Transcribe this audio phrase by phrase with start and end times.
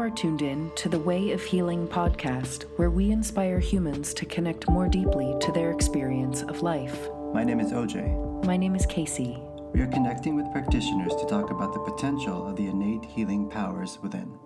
[0.00, 4.66] are tuned in to the Way of Healing podcast, where we inspire humans to connect
[4.66, 7.10] more deeply to their experience of life.
[7.34, 8.46] My name is OJ.
[8.46, 9.36] My name is Casey.
[9.74, 13.98] We are connecting with practitioners to talk about the potential of the innate healing powers
[14.02, 14.38] within.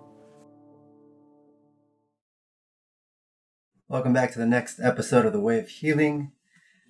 [3.87, 6.33] Welcome back to the next episode of The Way of Healing.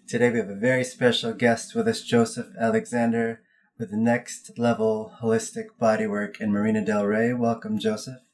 [0.07, 3.41] Today we have a very special guest with us, Joseph Alexander,
[3.77, 7.31] with the Next Level Holistic Bodywork in Marina Del Rey.
[7.31, 8.24] Welcome, Joseph.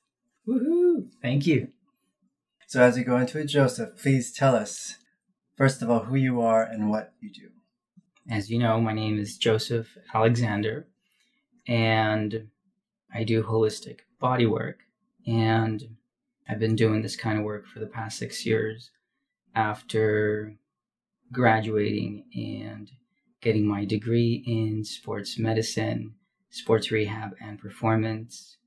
[0.52, 1.08] Woohoo!
[1.22, 1.70] Thank you.
[2.68, 4.98] So, as we go into it, Joseph, please tell us,
[5.56, 7.50] first of all, who you are and what you do.
[8.30, 10.88] As you know, my name is Joseph Alexander,
[11.68, 12.48] and
[13.14, 14.76] I do holistic bodywork.
[15.26, 15.96] And
[16.50, 18.92] I've been doing this kind of work for the past six years
[19.56, 20.56] after
[21.32, 22.92] graduating and
[23.42, 26.16] getting my degree in sports medicine,
[26.50, 28.58] sports rehab, and performance,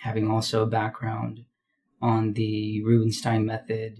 [0.00, 1.44] having also a background
[2.00, 3.98] on the Rubenstein method,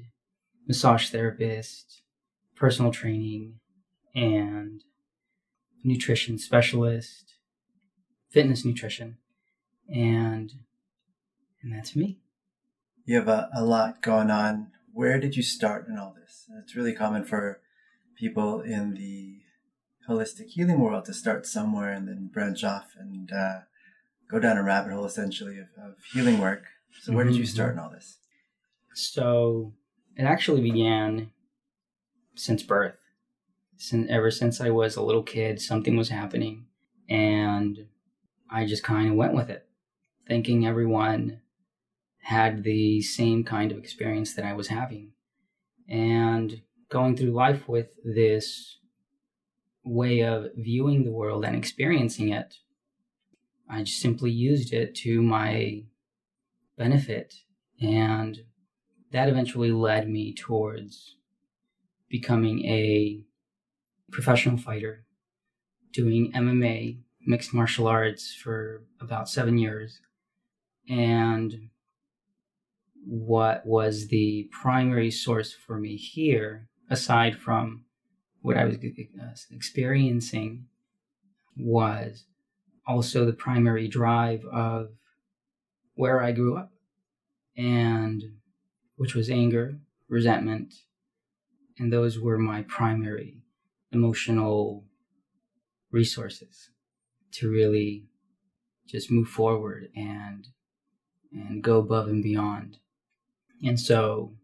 [0.66, 2.02] massage therapist,
[2.56, 3.60] personal training,
[4.14, 4.82] and
[5.84, 7.34] nutrition specialist,
[8.30, 9.18] fitness nutrition,
[9.88, 10.52] and
[11.62, 12.18] and that's me.
[13.04, 14.68] You have a, a lot going on.
[14.92, 16.46] Where did you start in all this?
[16.62, 17.60] It's really common for
[18.16, 19.40] people in the
[20.08, 23.60] holistic healing world to start somewhere and then branch off and uh,
[24.30, 26.64] go down a rabbit hole essentially of, of healing work.
[27.02, 27.32] So, where mm-hmm.
[27.32, 27.54] did you mm-hmm.
[27.54, 28.18] start in all this?
[28.94, 29.72] So,
[30.16, 31.30] it actually began
[32.34, 32.96] since birth.
[33.76, 36.66] Since, ever since I was a little kid, something was happening,
[37.08, 37.86] and
[38.50, 39.66] I just kind of went with it,
[40.28, 41.40] thinking everyone
[42.24, 45.12] had the same kind of experience that I was having.
[45.88, 48.78] And going through life with this
[49.84, 52.56] way of viewing the world and experiencing it.
[53.70, 55.84] I just simply used it to my
[56.76, 57.34] benefit.
[57.80, 58.38] And
[59.12, 61.16] that eventually led me towards
[62.08, 63.24] becoming a
[64.10, 65.04] professional fighter,
[65.92, 70.00] doing MMA, mixed martial arts, for about seven years.
[70.88, 71.70] And
[73.04, 77.84] what was the primary source for me here aside from
[78.42, 80.66] what I was uh, experiencing,
[81.56, 82.24] was
[82.90, 84.90] also the primary drive of
[85.94, 86.72] where I grew up,
[87.56, 88.22] and
[88.96, 89.78] which was anger,
[90.08, 90.74] resentment,
[91.78, 93.42] and those were my primary
[93.92, 94.84] emotional
[95.90, 96.70] resources
[97.32, 98.06] to really
[98.86, 100.48] just move forward and
[101.32, 102.78] and go above and beyond.
[103.64, 104.34] And so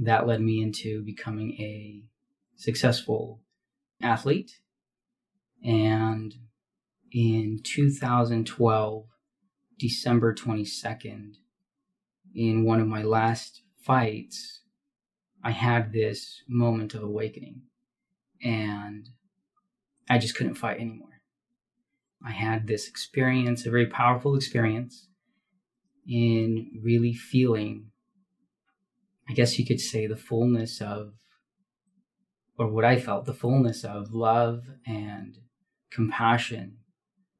[0.00, 2.02] that led me into becoming a
[2.56, 3.40] successful
[4.02, 4.58] athlete.
[5.64, 6.34] And
[7.16, 9.04] in 2012,
[9.78, 11.36] December 22nd,
[12.34, 14.60] in one of my last fights,
[15.42, 17.62] I had this moment of awakening
[18.42, 19.08] and
[20.10, 21.22] I just couldn't fight anymore.
[22.24, 25.08] I had this experience, a very powerful experience
[26.06, 27.92] in really feeling
[29.28, 31.14] I guess you could say, the fullness of,
[32.58, 35.36] or what I felt, the fullness of love and
[35.90, 36.78] compassion.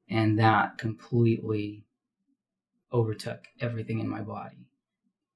[0.09, 1.83] And that completely
[2.91, 4.67] overtook everything in my body.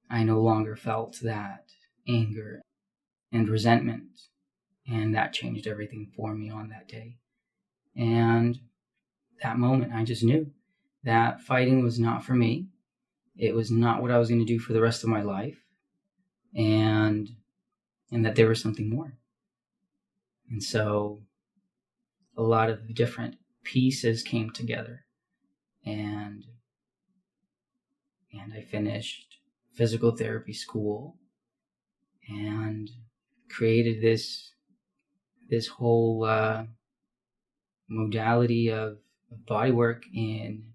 [0.10, 1.66] I no longer felt that
[2.08, 2.62] anger
[3.32, 4.10] and resentment.
[4.88, 7.18] And that changed everything for me on that day.
[7.96, 8.60] And
[9.44, 10.52] that moment, I just knew
[11.04, 12.68] that fighting was not for me.
[13.38, 15.58] It was not what I was going to do for the rest of my life
[16.56, 17.30] and
[18.12, 19.14] and that there was something more.
[20.50, 21.22] And so
[22.38, 25.06] a lot of different pieces came together
[25.86, 26.46] and
[28.34, 29.38] and I finished
[29.74, 31.18] physical therapy school
[32.28, 32.90] and
[33.50, 34.52] created this
[35.50, 36.64] this whole uh,
[37.90, 39.00] modality of,
[39.32, 40.72] of body work in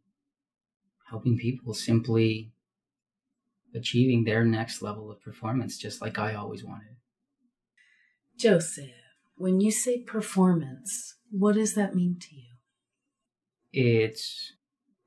[1.08, 2.52] helping people simply
[3.74, 6.96] achieving their next level of performance, just like I always wanted.
[8.38, 8.90] Joseph,
[9.36, 12.55] when you say performance, what does that mean to you?
[13.78, 14.54] It's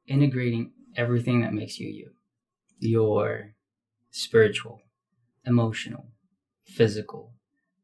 [0.06, 2.12] integrating everything that makes you you.
[2.78, 3.56] Your
[4.12, 4.84] spiritual,
[5.44, 6.06] emotional,
[6.66, 7.34] physical,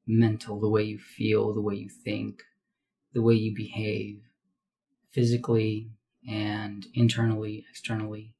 [0.05, 2.43] mental, the way you feel, the way you think,
[3.13, 4.21] the way you behave,
[5.09, 5.89] physically
[6.29, 8.35] and internally, externally,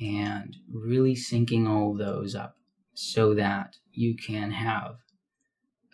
[0.00, 2.56] and really syncing all those up
[2.92, 4.96] so that you can have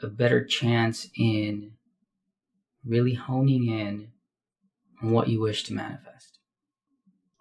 [0.03, 1.73] a better chance in
[2.87, 4.14] really honing in
[5.05, 6.39] on what you wish to manifest.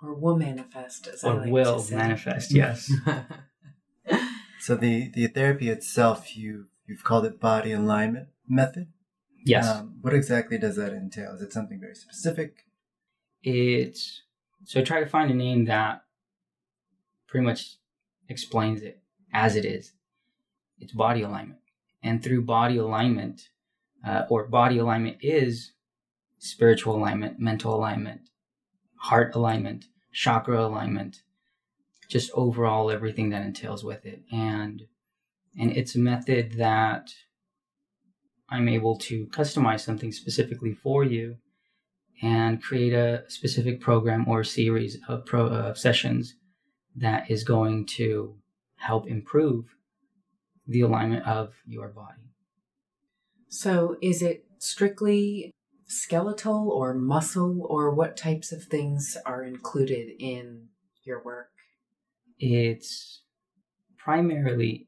[0.02, 1.96] or will manifest as I or like will to say.
[1.96, 2.52] manifest.
[2.62, 2.92] Yes.
[4.60, 8.88] So the the therapy itself, you you've called it body alignment method.
[9.46, 9.68] yes.
[9.68, 11.34] Um, what exactly does that entail?
[11.36, 12.66] Is it something very specific?
[13.46, 14.22] it's
[14.64, 16.04] so I try to find a name that
[17.28, 17.76] pretty much
[18.30, 19.02] explains it
[19.34, 19.92] as it is.
[20.80, 21.60] It's body alignment,
[22.02, 23.50] and through body alignment,
[24.08, 25.73] uh, or body alignment is
[26.44, 28.22] spiritual alignment, mental alignment,
[28.98, 31.22] heart alignment, chakra alignment,
[32.10, 34.84] just overall everything that entails with it, and
[35.58, 37.14] and it's a method that
[38.50, 41.38] I'm able to customize something specifically for you
[42.22, 46.36] and create a specific program or series of pro, uh, sessions
[46.96, 48.36] that is going to
[48.76, 49.76] help improve
[50.68, 52.32] the alignment of your body.
[53.48, 55.54] So, is it strictly
[56.02, 60.68] skeletal or muscle, or what types of things are included in
[61.04, 61.52] your work?
[62.40, 63.22] It's
[63.98, 64.88] primarily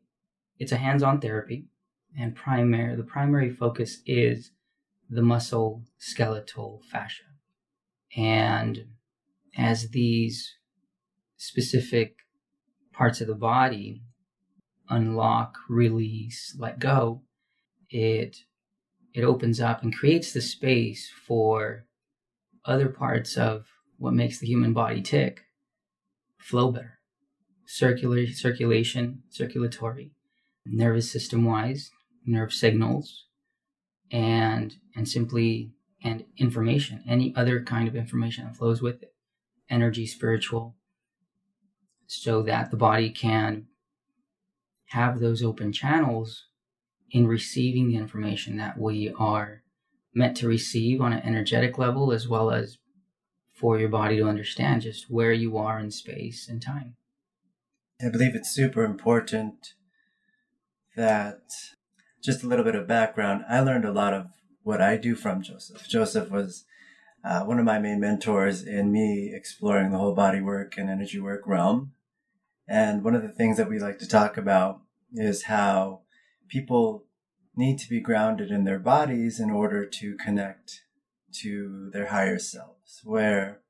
[0.60, 1.68] it's a hands-on therapy
[2.18, 4.52] and primary the primary focus is
[5.10, 7.24] the muscle skeletal fascia.
[8.16, 8.86] And
[9.58, 10.56] as these
[11.38, 12.16] specific
[12.94, 14.02] parts of the body
[14.90, 17.22] unlock, release, let go,
[17.90, 18.38] it
[19.16, 21.86] it opens up and creates the space for
[22.66, 23.66] other parts of
[23.98, 25.46] what makes the human body tick
[26.38, 27.00] flow better.
[27.66, 30.12] Circular circulation, circulatory,
[30.66, 31.92] nervous system wise,
[32.26, 33.26] nerve signals,
[34.12, 35.72] and and simply
[36.04, 39.14] and information, any other kind of information that flows with it,
[39.70, 40.76] energy, spiritual,
[42.06, 43.68] so that the body can
[44.90, 46.46] have those open channels
[47.16, 49.64] in receiving the information that we are
[50.14, 52.78] meant to receive on an energetic level as well as
[53.58, 56.98] for your body to understand just where you are in space and time.
[58.06, 59.76] I believe it's super important
[60.98, 61.40] that
[62.22, 63.46] just a little bit of background.
[63.50, 64.28] I learned a lot of
[64.64, 65.88] what I do from Joseph.
[65.88, 66.66] Joseph was
[67.24, 71.22] uh, one of my main mentors in me exploring the whole body work and energy
[71.22, 71.94] work realm.
[72.68, 74.82] And one of the things that we like to talk about
[75.14, 76.02] is how
[76.50, 77.05] people
[77.58, 80.82] need to be grounded in their bodies in order to connect
[81.32, 83.02] to their higher selves.
[83.04, 83.62] Where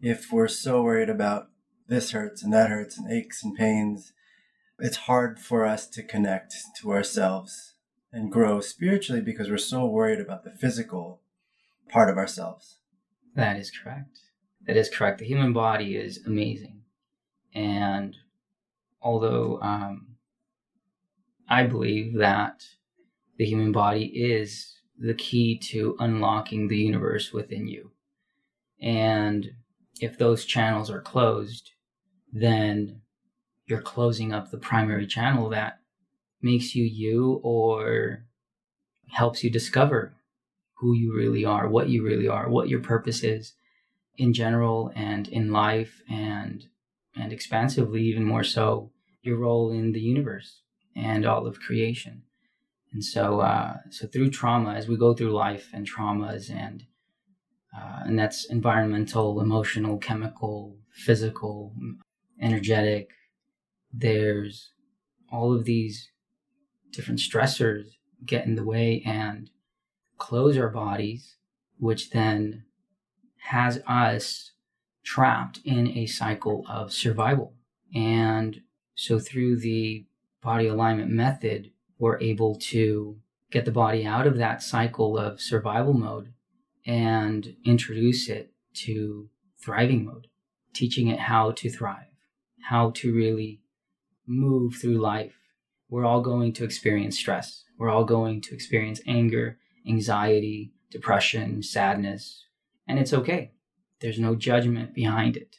[0.00, 1.48] if we're so worried about
[1.88, 4.12] this hurts and that hurts and aches and pains,
[4.78, 7.74] it's hard for us to connect to ourselves
[8.12, 11.20] and grow spiritually because we're so worried about the physical
[11.88, 12.78] part of ourselves.
[13.34, 14.18] That is correct.
[14.66, 15.18] That is correct.
[15.18, 16.82] The human body is amazing.
[17.54, 18.16] And
[19.00, 20.16] although um,
[21.48, 22.64] I believe that
[23.38, 27.90] the human body is the key to unlocking the universe within you.
[28.80, 29.52] And
[30.00, 31.70] if those channels are closed,
[32.32, 33.00] then
[33.66, 35.80] you're closing up the primary channel that
[36.40, 38.24] makes you you or
[39.10, 40.14] helps you discover
[40.74, 43.54] who you really are, what you really are, what your purpose is
[44.16, 46.66] in general and in life and
[47.14, 48.90] and expansively even more so
[49.22, 50.62] your role in the universe
[50.96, 52.22] and all of creation.
[52.92, 56.84] And so uh, so through trauma as we go through life and traumas and
[57.76, 61.74] uh, and that's environmental, emotional, chemical, physical,
[62.40, 63.10] energetic.
[63.92, 64.72] There's
[65.30, 66.10] all of these
[66.90, 67.86] different stressors
[68.24, 69.50] get in the way and
[70.18, 71.36] close our bodies,
[71.78, 72.64] which then
[73.48, 74.52] has us
[75.02, 77.54] trapped in a cycle of survival.
[77.94, 78.60] And
[78.94, 80.06] so through the
[80.42, 81.70] body alignment method,
[82.02, 83.16] we're able to
[83.52, 86.32] get the body out of that cycle of survival mode
[86.84, 89.28] and introduce it to
[89.62, 90.26] thriving mode,
[90.74, 92.10] teaching it how to thrive,
[92.62, 93.60] how to really
[94.26, 95.34] move through life.
[95.88, 97.62] We're all going to experience stress.
[97.78, 102.46] We're all going to experience anger, anxiety, depression, sadness,
[102.88, 103.52] and it's okay.
[104.00, 105.54] There's no judgment behind it.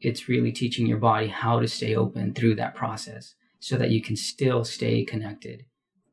[0.00, 4.02] It's really teaching your body how to stay open through that process so that you
[4.02, 5.64] can still stay connected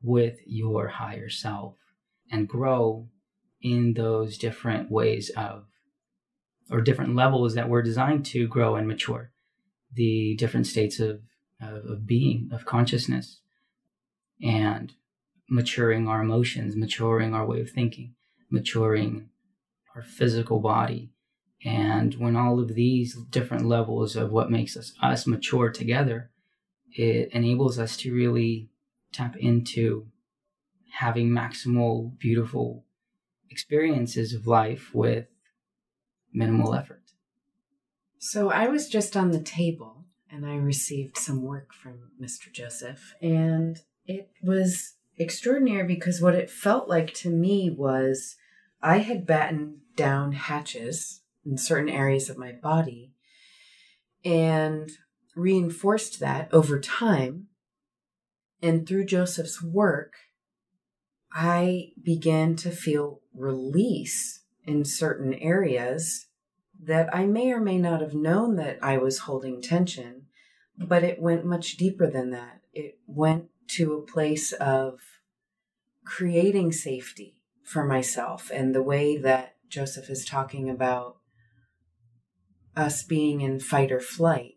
[0.04, 1.76] with your higher self
[2.30, 3.08] and grow
[3.62, 5.66] in those different ways of
[6.70, 9.32] or different levels that we're designed to grow and mature.
[9.94, 11.22] The different states of,
[11.62, 13.40] of, of being of consciousness
[14.42, 14.94] and
[15.50, 18.16] maturing our emotions maturing our way of thinking
[18.50, 19.30] maturing
[19.96, 21.12] our physical body.
[21.66, 26.32] And when all of these different levels of what makes us us mature together
[26.96, 28.70] it enables us to really
[29.14, 30.08] tap into
[30.92, 32.86] having maximal beautiful
[33.50, 35.28] experiences of life with
[36.34, 37.04] minimal effort.
[38.20, 42.52] So I was just on the table and I received some work from Mr.
[42.52, 43.78] Joseph, and
[44.08, 48.36] it was extraordinary because what it felt like to me was
[48.82, 53.14] I had battened down hatches in certain areas of my body
[54.26, 54.90] and
[55.36, 57.48] reinforced that over time.
[58.64, 60.14] And through Joseph's work,
[61.34, 66.28] I began to feel release in certain areas
[66.82, 70.28] that I may or may not have known that I was holding tension,
[70.78, 72.62] but it went much deeper than that.
[72.72, 75.02] It went to a place of
[76.06, 81.18] creating safety for myself and the way that Joseph is talking about
[82.78, 84.56] us being in fight or flight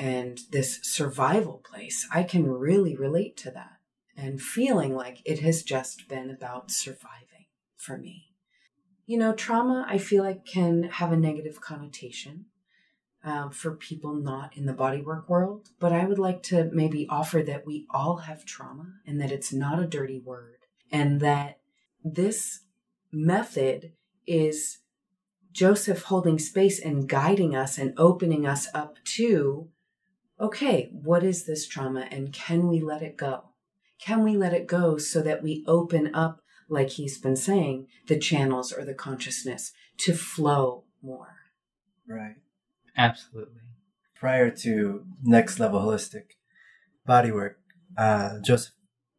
[0.00, 2.08] and this survival place.
[2.10, 3.80] I can really relate to that
[4.16, 8.32] and feeling like it has just been about surviving for me.
[9.04, 12.46] You know, trauma, I feel like, can have a negative connotation
[13.22, 17.42] um, for people not in the bodywork world, but I would like to maybe offer
[17.42, 21.58] that we all have trauma and that it's not a dirty word, and that
[22.02, 22.60] this
[23.12, 23.92] method
[24.26, 24.78] is
[25.52, 29.68] Joseph holding space and guiding us and opening us up to
[30.40, 33.44] okay, what is this trauma and can we let it go?
[34.00, 38.18] Can we let it go so that we open up like he's been saying, the
[38.18, 41.34] channels or the consciousness to flow more.
[42.08, 42.36] Right.
[42.96, 43.60] Absolutely.
[44.14, 46.36] Prior to next level holistic
[47.06, 47.54] bodywork,
[47.98, 48.72] uh, Joseph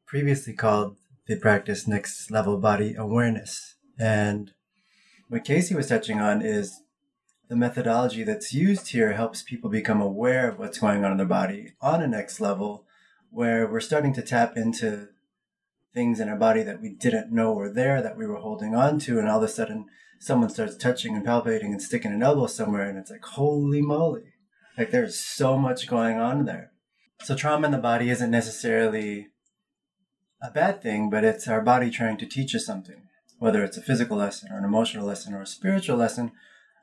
[0.08, 0.98] previously called
[1.28, 3.76] the practice next level body awareness.
[4.00, 4.52] And
[5.28, 6.82] what Casey was touching on is
[7.52, 11.26] the methodology that's used here helps people become aware of what's going on in their
[11.26, 12.86] body on a next level
[13.30, 15.10] where we're starting to tap into
[15.94, 18.98] things in our body that we didn't know were there that we were holding on
[18.98, 19.86] to and all of a sudden
[20.18, 24.32] someone starts touching and palpating and sticking an elbow somewhere and it's like holy moly.
[24.78, 26.72] Like there's so much going on there.
[27.22, 29.28] So trauma in the body isn't necessarily
[30.42, 33.10] a bad thing but it's our body trying to teach us something.
[33.40, 36.32] Whether it's a physical lesson or an emotional lesson or a spiritual lesson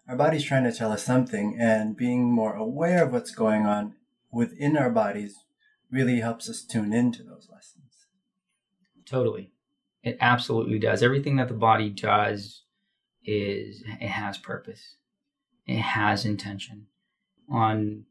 [0.09, 3.95] our body's trying to tell us something and being more aware of what's going on
[4.33, 5.45] within our bodies
[5.91, 7.79] really helps us tune into those lessons
[9.09, 9.53] Totally.
[10.03, 11.03] It absolutely does.
[11.03, 12.63] Everything that the body does
[13.25, 14.97] is it has purpose.
[15.67, 16.87] It has intention
[17.51, 18.05] on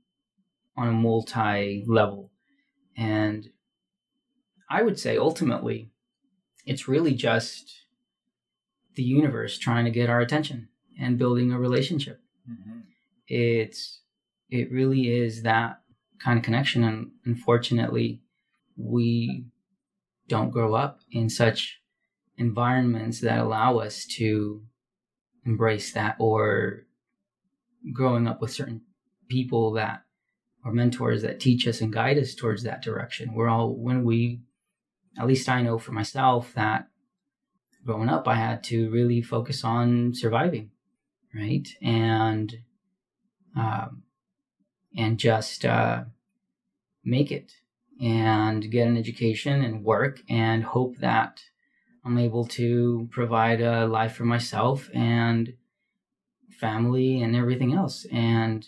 [0.75, 2.31] on a multi level.
[2.95, 3.49] And
[4.69, 5.91] I would say ultimately
[6.65, 7.83] it's really just
[8.95, 12.21] the universe trying to get our attention and building a relationship.
[12.49, 12.79] Mm-hmm.
[13.27, 14.01] It's
[14.49, 15.81] it really is that
[16.23, 18.21] kind of connection and unfortunately
[18.77, 19.45] we
[20.27, 21.79] don't grow up in such
[22.37, 24.63] environments that allow us to
[25.45, 26.85] embrace that or
[27.93, 28.81] growing up with certain
[29.29, 30.03] people that
[30.63, 33.33] are mentors that teach us and guide us towards that direction.
[33.33, 34.41] We're all, when we,
[35.17, 36.87] at least I know for myself that
[37.85, 40.71] growing up, I had to really focus on surviving,
[41.33, 41.67] right?
[41.81, 42.59] And,
[43.55, 44.03] um,
[44.95, 46.05] and just, uh,
[47.07, 47.53] make it
[48.01, 51.41] and get an education and work and hope that
[52.05, 55.53] I'm able to provide a life for myself and
[56.59, 58.05] family and everything else.
[58.11, 58.67] And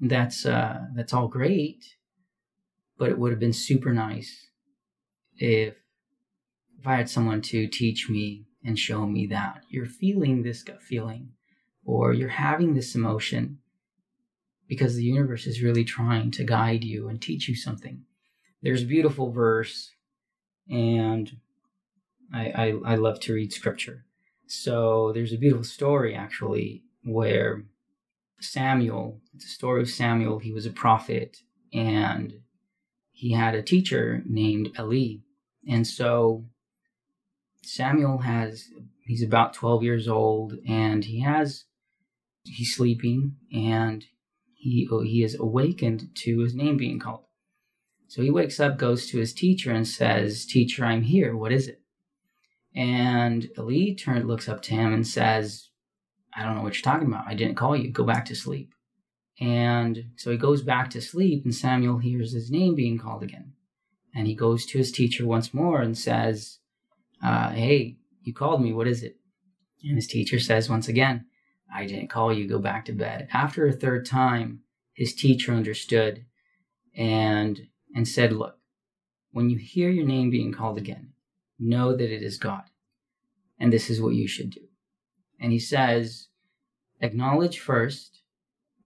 [0.00, 1.96] that's uh, that's all great,
[2.96, 4.48] but it would have been super nice
[5.36, 5.74] if
[6.78, 10.82] if I had someone to teach me and show me that you're feeling this gut
[10.82, 11.30] feeling
[11.88, 13.58] or you're having this emotion
[14.68, 18.04] because the universe is really trying to guide you and teach you something
[18.62, 19.92] there's a beautiful verse,
[20.68, 21.36] and
[22.32, 22.48] I,
[22.84, 24.04] I, I love to read scripture.
[24.46, 27.64] So there's a beautiful story actually where
[28.40, 31.38] Samuel, it's a story of Samuel, he was a prophet
[31.72, 32.40] and
[33.12, 35.18] he had a teacher named Eli.
[35.68, 36.44] And so
[37.62, 38.68] Samuel has,
[39.04, 41.64] he's about 12 years old and he has,
[42.54, 44.04] he's sleeping and
[44.54, 47.24] he, he is awakened to his name being called.
[48.08, 51.36] So he wakes up, goes to his teacher, and says, Teacher, I'm here.
[51.36, 51.82] What is it?
[52.74, 55.68] And Eli turn, looks up to him and says,
[56.34, 57.26] I don't know what you're talking about.
[57.26, 57.90] I didn't call you.
[57.90, 58.72] Go back to sleep.
[59.40, 63.52] And so he goes back to sleep, and Samuel hears his name being called again.
[64.14, 66.58] And he goes to his teacher once more and says,
[67.22, 68.72] uh, Hey, you called me.
[68.72, 69.16] What is it?
[69.84, 71.26] And his teacher says once again,
[71.74, 72.48] I didn't call you.
[72.48, 73.28] Go back to bed.
[73.32, 74.60] After a third time,
[74.94, 76.24] his teacher understood
[76.96, 77.60] and
[77.94, 78.56] and said, Look,
[79.32, 81.12] when you hear your name being called again,
[81.58, 82.64] know that it is God,
[83.58, 84.62] and this is what you should do.
[85.40, 86.28] And he says,
[87.00, 88.22] Acknowledge first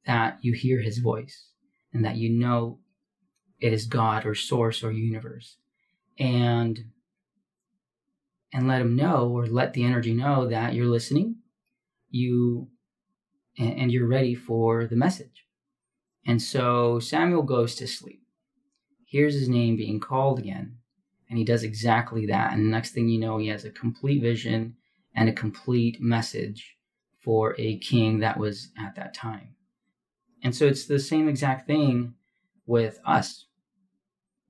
[0.07, 1.49] that you hear his voice
[1.93, 2.81] and that you know
[3.61, 5.57] it is God or source or universe.
[6.19, 6.79] And
[8.53, 11.37] and let him know or let the energy know that you're listening,
[12.11, 12.69] you
[13.59, 15.47] and, and you're ready for the message.
[16.27, 18.23] And so Samuel goes to sleep.
[19.05, 20.79] Hears his name being called again,
[21.29, 22.53] and he does exactly that.
[22.53, 24.77] And next thing you know, he has a complete vision
[25.15, 26.77] and a complete message
[27.23, 29.55] for a king that was at that time.
[30.43, 32.15] And so it's the same exact thing
[32.67, 33.47] with us.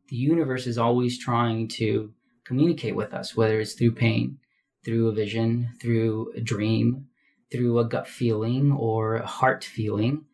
[0.08, 2.12] The universe is always trying to
[2.44, 4.38] communicate with us, whether it's through pain,
[4.84, 7.06] through a vision, through a dream,
[7.52, 10.24] through a gut feeling or a heart feeling.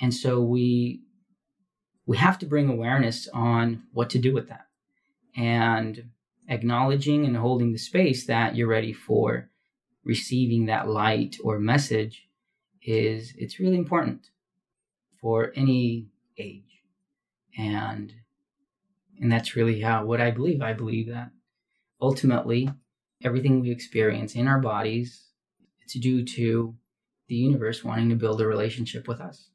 [0.00, 1.00] And so we
[2.06, 4.66] we have to bring awareness on what to do with that.
[5.36, 6.10] And
[6.48, 9.48] acknowledging and holding the space that you're ready for
[10.04, 12.28] receiving that light or message
[12.82, 14.26] is it's really important
[15.20, 16.82] for any age.
[17.56, 18.12] And
[19.20, 20.60] and that's really how what I believe.
[20.60, 21.30] I believe that
[22.00, 22.68] ultimately
[23.22, 25.30] everything we experience in our bodies
[25.84, 26.74] it's due to
[27.28, 29.48] the universe wanting to build a relationship with us.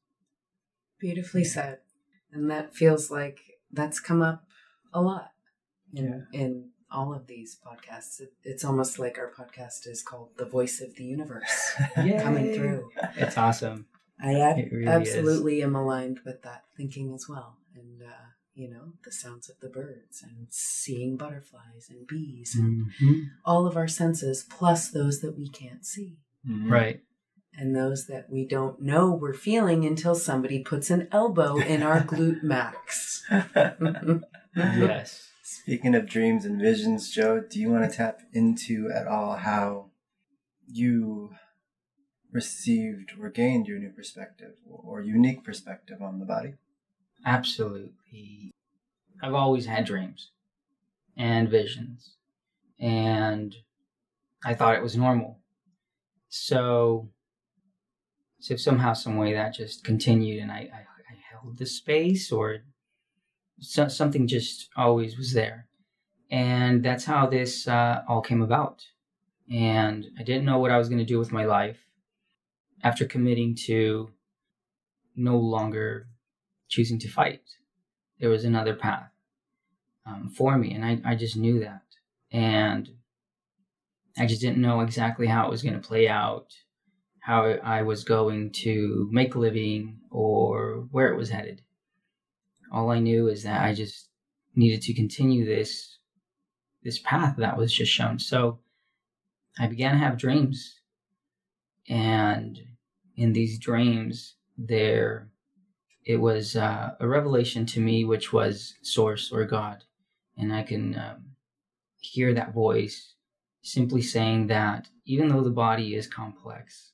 [1.00, 1.80] Beautifully said.
[2.32, 3.40] And that feels like
[3.72, 4.46] that's come up
[4.94, 5.32] a lot
[5.94, 6.40] in, yeah.
[6.40, 8.20] in all of these podcasts.
[8.22, 12.92] It, it's almost like our podcast is called The Voice of the Universe coming through.
[13.16, 13.88] It's awesome.
[14.22, 15.64] I ab- really absolutely is.
[15.64, 17.58] am aligned with that thinking as well.
[17.76, 18.30] And, uh,
[18.60, 23.22] you know, the sounds of the birds and seeing butterflies and bees and mm-hmm.
[23.46, 26.18] all of our senses, plus those that we can't see.
[26.46, 26.70] Mm-hmm.
[26.70, 27.02] Right.
[27.58, 32.02] And those that we don't know we're feeling until somebody puts an elbow in our
[32.02, 33.24] glute max.
[34.56, 35.30] yes.
[35.42, 39.92] Speaking of dreams and visions, Joe, do you want to tap into at all how
[40.68, 41.32] you
[42.32, 46.56] received or gained your new perspective or unique perspective on the body?
[47.26, 48.52] Absolutely.
[49.22, 50.32] I've always had dreams
[51.18, 52.16] and visions,
[52.80, 53.56] and
[54.46, 55.40] I thought it was normal.
[56.30, 57.10] So,
[58.40, 62.60] so somehow, some way, that just continued, and I, I, I held the space, or
[63.60, 65.68] so, something just always was there,
[66.32, 68.86] and that's how this uh, all came about.
[69.52, 71.80] And I didn't know what I was going to do with my life
[72.84, 74.12] after committing to
[75.16, 76.08] no longer
[76.70, 77.42] choosing to fight.
[78.20, 79.10] There was another path
[80.06, 81.82] um, for me, and I, I just knew that.
[82.32, 82.90] And
[84.18, 86.54] I just didn't know exactly how it was going to play out,
[87.22, 91.62] how I was going to make a living, or where it was headed.
[92.72, 94.10] All I knew is that I just
[94.56, 95.98] needed to continue this
[96.84, 98.20] this path that was just shown.
[98.20, 98.60] So
[99.60, 100.80] I began to have dreams,
[101.88, 102.60] and
[103.16, 105.30] in these dreams, there
[106.10, 109.84] it was uh, a revelation to me, which was Source or God,
[110.36, 111.36] and I can um,
[112.00, 113.14] hear that voice
[113.62, 116.94] simply saying that even though the body is complex,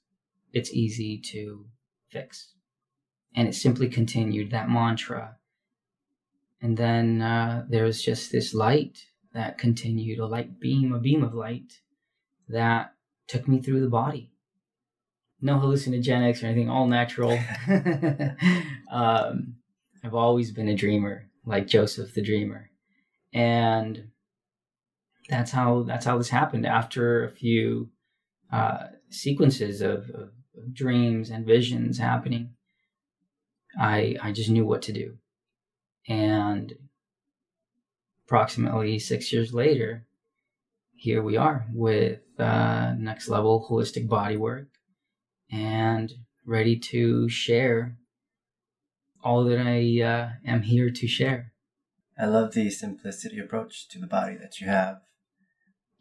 [0.51, 1.65] it's easy to
[2.11, 2.55] fix.
[3.33, 5.37] And it simply continued that mantra.
[6.61, 11.23] And then uh, there was just this light that continued, a light beam, a beam
[11.23, 11.79] of light
[12.49, 12.95] that
[13.29, 14.33] took me through the body.
[15.45, 17.37] No hallucinogenics or anything, all natural.
[18.91, 19.57] um,
[20.03, 22.71] I've always been a dreamer, like Joseph the Dreamer.
[23.31, 24.09] And
[25.29, 26.65] that's how that's how this happened.
[26.65, 27.89] After a few
[28.51, 32.55] uh, sequences of, of, of dreams and visions happening,
[33.79, 35.17] I I just knew what to do,
[36.07, 36.73] and
[38.25, 40.07] approximately six years later,
[40.95, 44.69] here we are with uh, next level holistic body work,
[45.51, 46.13] and
[46.45, 47.97] ready to share
[49.23, 51.53] all that I uh, am here to share.
[52.17, 55.01] I love the simplicity approach to the body that you have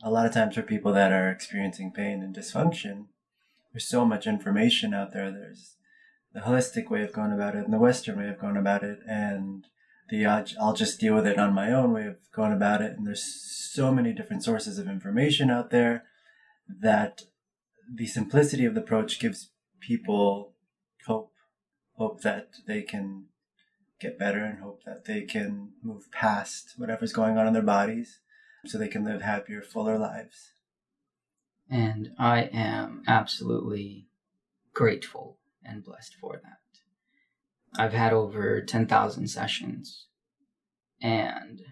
[0.04, 3.06] a lot of times for people that are experiencing pain and dysfunction,
[3.72, 5.30] there's so much information out there.
[5.30, 5.76] There's
[6.32, 8.98] the holistic way of going about it and the Western way of going about it,
[9.08, 9.66] and
[10.10, 12.96] the uh, I'll just deal with it on my own way of going about it.
[12.96, 16.04] And there's so many different sources of information out there
[16.68, 17.22] that
[17.92, 20.54] the simplicity of the approach gives people
[21.06, 21.32] hope,
[21.96, 23.26] hope that they can
[24.00, 28.20] get better and hope that they can move past whatever's going on in their bodies
[28.66, 30.52] so they can live happier, fuller lives.
[31.70, 34.08] And I am absolutely
[34.74, 36.58] grateful and blessed for that.
[37.76, 40.06] I've had over 10,000 sessions,
[41.02, 41.62] and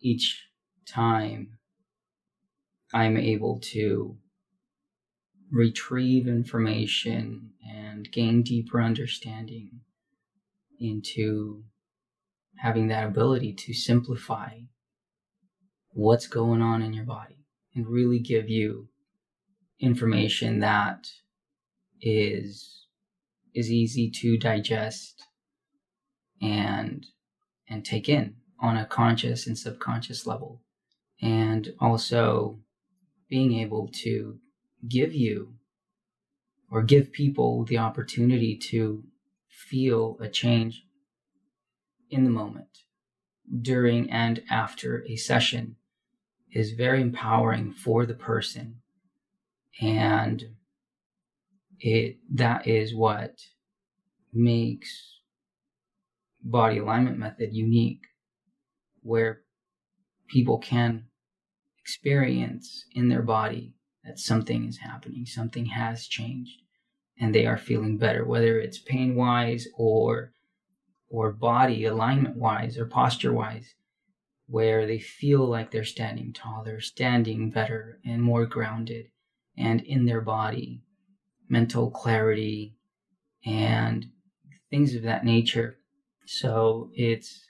[0.00, 0.48] each
[0.86, 1.58] time
[2.92, 4.18] I'm able to
[5.50, 9.80] retrieve information and gain deeper understanding
[10.78, 11.64] into
[12.58, 14.50] having that ability to simplify
[15.90, 18.88] what's going on in your body and really give you
[19.80, 21.06] information that
[22.00, 22.86] is
[23.54, 25.24] is easy to digest
[26.40, 27.06] and
[27.68, 30.62] and take in on a conscious and subconscious level.
[31.20, 32.60] And also
[33.28, 34.38] being able to
[34.86, 35.54] give you
[36.70, 39.04] or give people the opportunity to
[39.48, 40.84] feel a change
[42.10, 42.68] in the moment
[43.60, 45.76] during and after a session
[46.52, 48.76] is very empowering for the person.
[49.80, 50.54] And
[51.80, 53.36] it that is what
[54.32, 55.20] makes
[56.42, 58.02] body alignment method unique
[59.02, 59.42] where
[60.28, 61.04] people can
[61.80, 66.62] experience in their body that something is happening something has changed
[67.20, 70.32] and they are feeling better whether it's pain wise or
[71.10, 73.74] or body alignment wise or posture wise
[74.46, 79.06] where they feel like they're standing taller, standing better and more grounded
[79.56, 80.82] and in their body
[81.50, 82.74] mental clarity
[83.44, 84.06] and
[84.70, 85.78] things of that nature.
[86.26, 87.46] So it's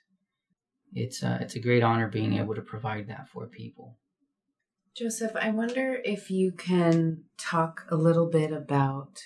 [0.93, 3.99] it's a, it's a great honor being able to provide that for people
[4.99, 9.21] joseph i wonder if you can talk a little bit about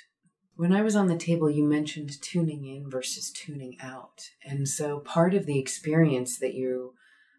[0.62, 4.30] when I was on the table, you mentioned tuning in versus tuning out.
[4.44, 6.94] And so part of the experience that you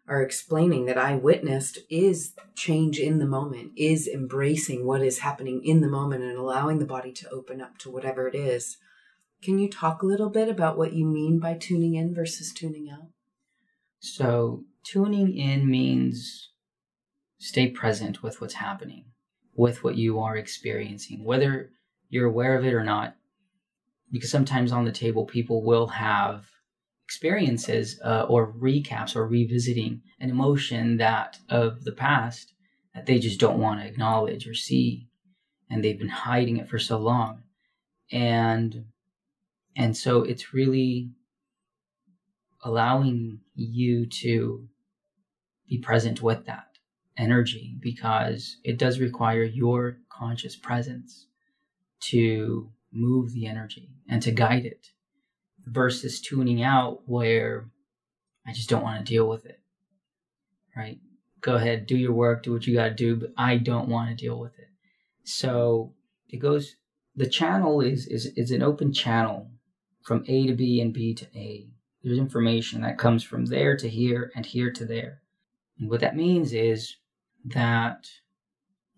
[0.06, 5.62] are explaining that I witnessed is change in the moment, is embracing what is happening
[5.64, 8.76] in the moment and allowing the body to open up to whatever it is.
[9.42, 12.90] Can you talk a little bit about what you mean by tuning in versus tuning
[12.90, 13.08] out?
[14.00, 16.50] So, tuning in means
[17.44, 19.04] stay present with what's happening,
[19.54, 21.70] with what you are experiencing, whether
[22.08, 23.16] you're aware of it or not.
[24.10, 26.46] Because sometimes on the table, people will have
[27.04, 32.54] experiences uh, or recaps or revisiting an emotion that of the past
[32.94, 35.06] that they just don't want to acknowledge or see
[35.68, 37.42] and they've been hiding it for so long
[38.10, 38.86] and
[39.76, 41.10] and so it's really
[42.62, 44.66] allowing you to
[45.68, 46.73] be present with that
[47.16, 51.26] energy because it does require your conscious presence
[52.00, 54.88] to move the energy and to guide it
[55.66, 57.70] versus tuning out where
[58.46, 59.60] I just don't want to deal with it.
[60.76, 60.98] Right?
[61.40, 64.10] Go ahead, do your work, do what you got to do, but I don't want
[64.10, 64.68] to deal with it.
[65.24, 65.94] So
[66.28, 66.76] it goes
[67.16, 69.50] the channel is is is an open channel
[70.02, 71.68] from A to B and B to A.
[72.02, 75.22] There's information that comes from there to here and here to there.
[75.78, 76.96] And what that means is
[77.44, 78.06] that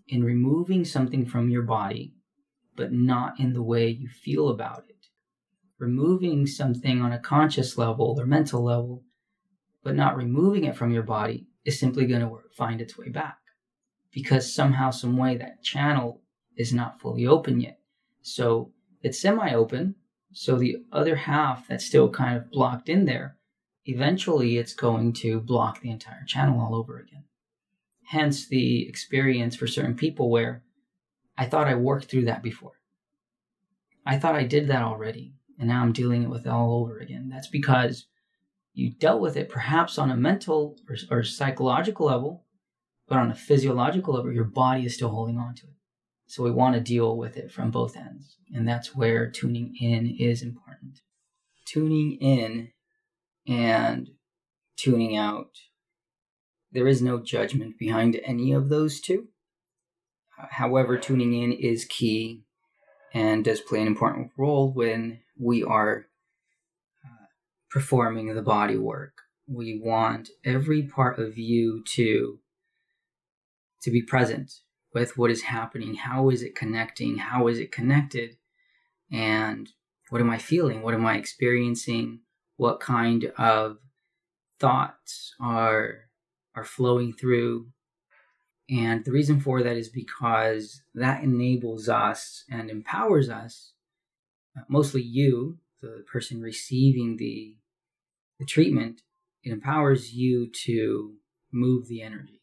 [0.08, 2.14] in removing something from your body,
[2.76, 5.06] but not in the way you feel about it,
[5.78, 9.02] removing something on a conscious level or mental level,
[9.82, 13.38] but not removing it from your body is simply going to find its way back
[14.12, 16.22] because somehow, some way, that channel
[16.56, 17.78] is not fully open yet.
[18.22, 19.96] So it's semi open.
[20.32, 23.36] So the other half that's still kind of blocked in there,
[23.84, 27.24] eventually it's going to block the entire channel all over again.
[28.08, 30.62] Hence the experience for certain people where
[31.36, 32.72] I thought I worked through that before.
[34.04, 37.28] I thought I did that already and now I'm dealing with it all over again.
[37.28, 38.06] That's because
[38.74, 42.44] you dealt with it perhaps on a mental or, or psychological level,
[43.08, 45.72] but on a physiological level, your body is still holding on to it.
[46.26, 48.36] So we want to deal with it from both ends.
[48.52, 51.00] And that's where tuning in is important.
[51.64, 52.70] Tuning in
[53.46, 54.10] and
[54.76, 55.50] tuning out,
[56.76, 59.28] there is no judgment behind any of those two.
[60.50, 62.42] However, tuning in is key
[63.14, 66.04] and does play an important role when we are
[67.02, 67.24] uh,
[67.70, 69.22] performing the body work.
[69.48, 72.40] We want every part of you to
[73.80, 74.52] to be present
[74.92, 75.94] with what is happening.
[75.94, 77.16] How is it connecting?
[77.16, 78.36] How is it connected?
[79.10, 79.70] And
[80.10, 80.82] what am I feeling?
[80.82, 82.20] What am I experiencing?
[82.58, 83.78] What kind of
[84.60, 86.05] thoughts are
[86.56, 87.68] are flowing through?
[88.68, 93.74] And the reason for that is because that enables us and empowers us
[94.56, 97.56] uh, mostly you, the person receiving the
[98.38, 99.00] the treatment,
[99.42, 101.14] it empowers you to
[101.52, 102.42] move the energy,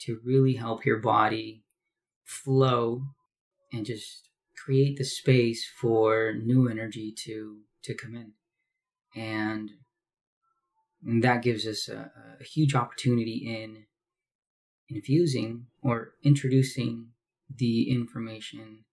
[0.00, 1.64] to really help your body
[2.24, 3.02] flow
[3.72, 8.32] and just create the space for new energy to to come in.
[9.14, 9.70] And,
[11.06, 13.84] and that gives us a, a huge opportunity in
[14.88, 17.08] infusing or introducing
[17.54, 18.84] the information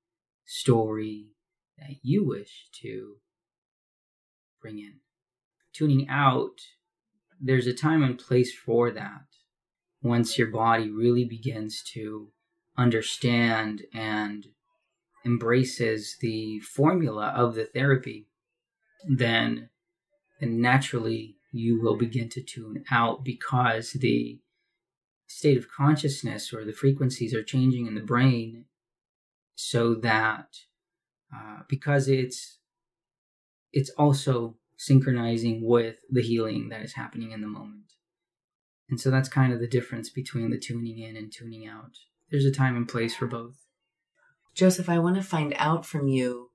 [0.45, 1.30] story
[1.78, 3.15] that you wish to
[4.62, 4.93] bring in.
[5.73, 6.62] Tuning out,
[7.41, 9.26] there's a time and place for that.
[10.04, 12.30] Once your body really begins to
[12.78, 14.47] understand and
[15.26, 18.28] embraces the formula of the therapy,
[19.08, 19.69] then,
[20.39, 24.39] then naturally you will begin to tune out because the
[25.27, 28.65] state of consciousness or the frequencies are changing in the brain
[29.55, 30.47] so that
[31.33, 32.57] uh, because it's
[33.71, 37.93] it's also synchronizing with the healing that is happening in the moment.
[38.89, 41.97] And so that's kind of the difference between the tuning in and tuning out.
[42.29, 43.55] There's a time and place for both.
[44.53, 46.51] Joseph i want to find out from you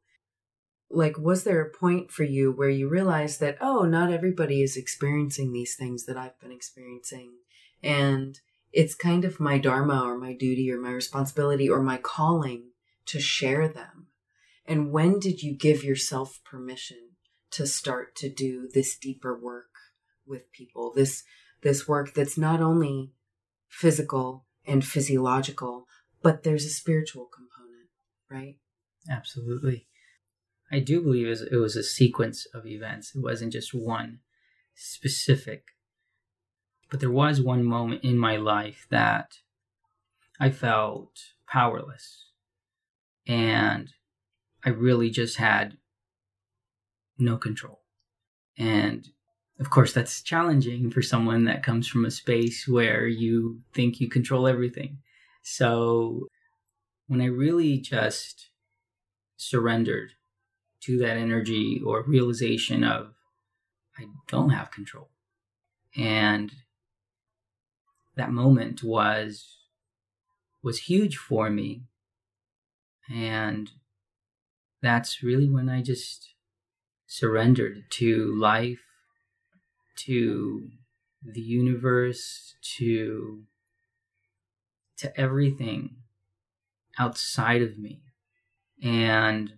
[0.90, 4.77] like was there a point for you where you realized that oh not everybody is
[4.77, 7.33] experiencing these things that i've been experiencing
[7.83, 8.40] and
[8.72, 12.70] it's kind of my dharma or my duty or my responsibility or my calling
[13.07, 14.07] to share them
[14.66, 17.11] and when did you give yourself permission
[17.51, 19.70] to start to do this deeper work
[20.27, 21.22] with people this
[21.62, 23.12] this work that's not only
[23.68, 25.87] physical and physiological
[26.22, 27.88] but there's a spiritual component
[28.31, 28.57] right?
[29.11, 29.88] Absolutely
[30.70, 33.14] I do believe it was, a sequence of events.
[33.14, 34.20] It wasn't just one
[34.74, 35.68] specific.
[36.90, 39.38] But there was one moment in my life that
[40.38, 42.26] I felt powerless.
[43.26, 43.92] And
[44.64, 45.76] I really just had
[47.18, 47.81] no control.
[48.57, 49.09] And
[49.61, 54.09] of course, that's challenging for someone that comes from a space where you think you
[54.09, 54.98] control everything.
[55.42, 56.28] So
[57.07, 58.50] when I really just
[59.37, 60.12] surrendered
[60.80, 63.14] to that energy or realization of
[63.98, 65.08] I don't have control.
[65.96, 66.52] And
[68.16, 69.56] that moment was
[70.62, 71.82] was huge for me.
[73.10, 73.70] And
[74.82, 76.34] that's really when I just
[77.06, 78.82] surrendered to life,
[79.96, 80.68] to
[81.22, 83.44] the universe, to
[84.98, 85.96] to everything
[86.98, 88.02] outside of me.
[88.82, 89.54] And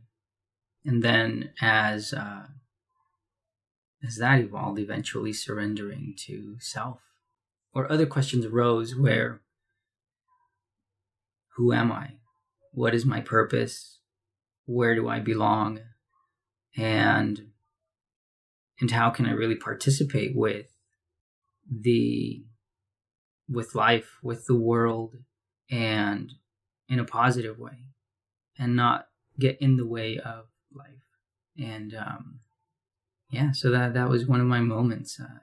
[0.84, 2.46] and then as uh,
[4.06, 7.00] as that evolved, eventually surrendering to self,
[7.74, 9.40] or other questions arose where
[11.56, 12.12] who am I?
[12.72, 13.98] What is my purpose?
[14.64, 15.80] Where do I belong?
[16.76, 17.50] And
[18.80, 20.66] and how can I really participate with
[21.70, 22.44] the
[23.48, 25.16] with life, with the world,
[25.70, 26.32] and
[26.88, 27.84] in a positive way,
[28.58, 31.04] and not get in the way of life.
[31.58, 32.40] And um,
[33.30, 35.18] yeah, so that that was one of my moments.
[35.20, 35.40] Uh,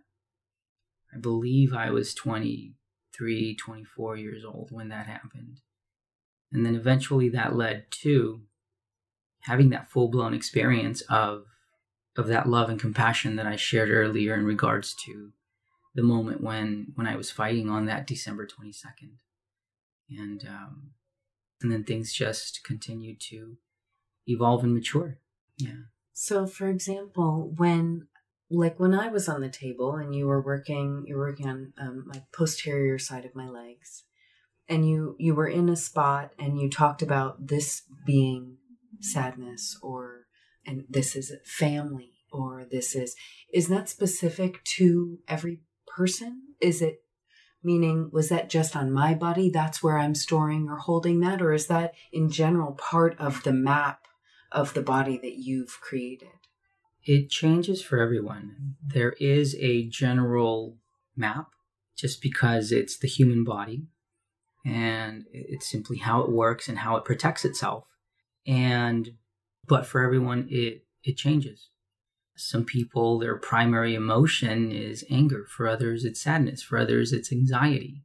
[1.13, 5.61] I believe I was 23, 24 years old when that happened.
[6.51, 8.41] And then eventually that led to
[9.41, 11.45] having that full blown experience of
[12.15, 15.33] of that love and compassion that I shared earlier in regards to
[15.93, 19.17] the moment when when I was fighting on that December 22nd.
[20.09, 20.91] And um,
[21.61, 23.57] and then things just continued to
[24.27, 25.19] evolve and mature.
[25.57, 25.83] Yeah.
[26.13, 28.07] So, for example, when
[28.49, 31.73] like when I was on the table and you were working, you were working on
[31.79, 34.03] um, my posterior side of my legs,
[34.69, 38.57] and you you were in a spot and you talked about this being
[38.99, 40.25] sadness or
[40.65, 43.15] and this is family or this is
[43.53, 47.01] is that specific to every person is it
[47.63, 51.53] meaning was that just on my body that's where i'm storing or holding that or
[51.53, 54.07] is that in general part of the map
[54.51, 56.29] of the body that you've created?
[57.03, 58.75] It changes for everyone.
[58.85, 60.77] There is a general
[61.15, 61.47] map
[61.95, 63.87] just because it's the human body
[64.65, 67.85] and it's simply how it works and how it protects itself.
[68.45, 69.11] And
[69.65, 71.69] but for everyone it it changes.
[72.35, 78.03] Some people their primary emotion is anger, for others it's sadness, for others it's anxiety.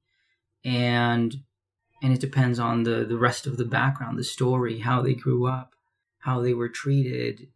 [0.64, 1.42] And
[2.02, 5.46] and it depends on the the rest of the background, the story, how they grew
[5.46, 5.74] up
[6.22, 7.48] how they were treated,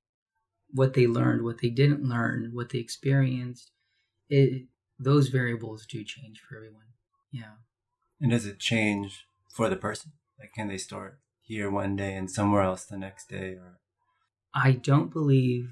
[0.73, 3.71] what they learned, what they didn't learn, what they experienced.
[4.29, 4.67] It
[4.99, 6.87] those variables do change for everyone.
[7.31, 7.57] Yeah.
[8.21, 10.13] And does it change for the person?
[10.39, 13.79] Like can they start here one day and somewhere else the next day or
[14.53, 15.71] I don't believe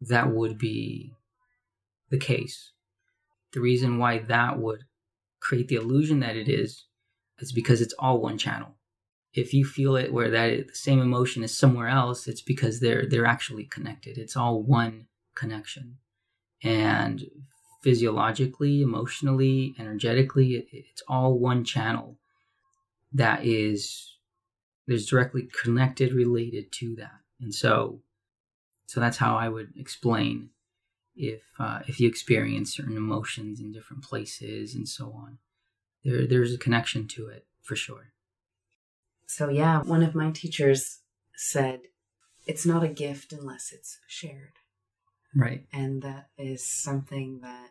[0.00, 1.12] that would be
[2.10, 2.72] the case.
[3.52, 4.84] The reason why that would
[5.38, 6.86] create the illusion that it is
[7.38, 8.74] is because it's all one channel
[9.32, 13.06] if you feel it where that the same emotion is somewhere else it's because they're
[13.06, 15.96] they're actually connected it's all one connection
[16.62, 17.24] and
[17.82, 22.18] physiologically emotionally energetically it's all one channel
[23.12, 24.16] that is
[24.86, 27.20] there's directly connected related to that.
[27.40, 28.00] And so
[28.86, 30.50] so that's how I would explain
[31.14, 35.38] if uh, if you experience certain emotions in different places and so on.
[36.04, 38.12] There there's a connection to it for sure.
[39.30, 41.02] So yeah, one of my teachers
[41.36, 41.82] said
[42.46, 44.54] it's not a gift unless it's shared.
[45.36, 45.66] Right.
[45.72, 47.68] And that is something that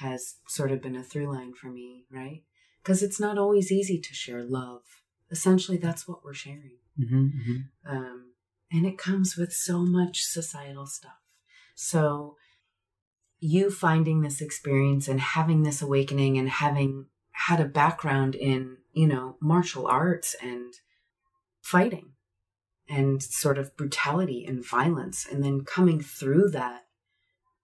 [0.00, 2.42] has sort of been a through line for me, right?
[2.82, 4.82] Because it's not always easy to share love.
[5.30, 6.78] Essentially, that's what we're sharing.
[6.98, 7.96] Mm-hmm, mm-hmm.
[7.96, 8.32] Um,
[8.72, 11.20] and it comes with so much societal stuff.
[11.76, 12.34] So,
[13.38, 19.06] you finding this experience and having this awakening and having had a background in, you
[19.06, 20.74] know, martial arts and
[21.60, 22.12] fighting
[22.88, 26.86] and sort of brutality and violence, and then coming through that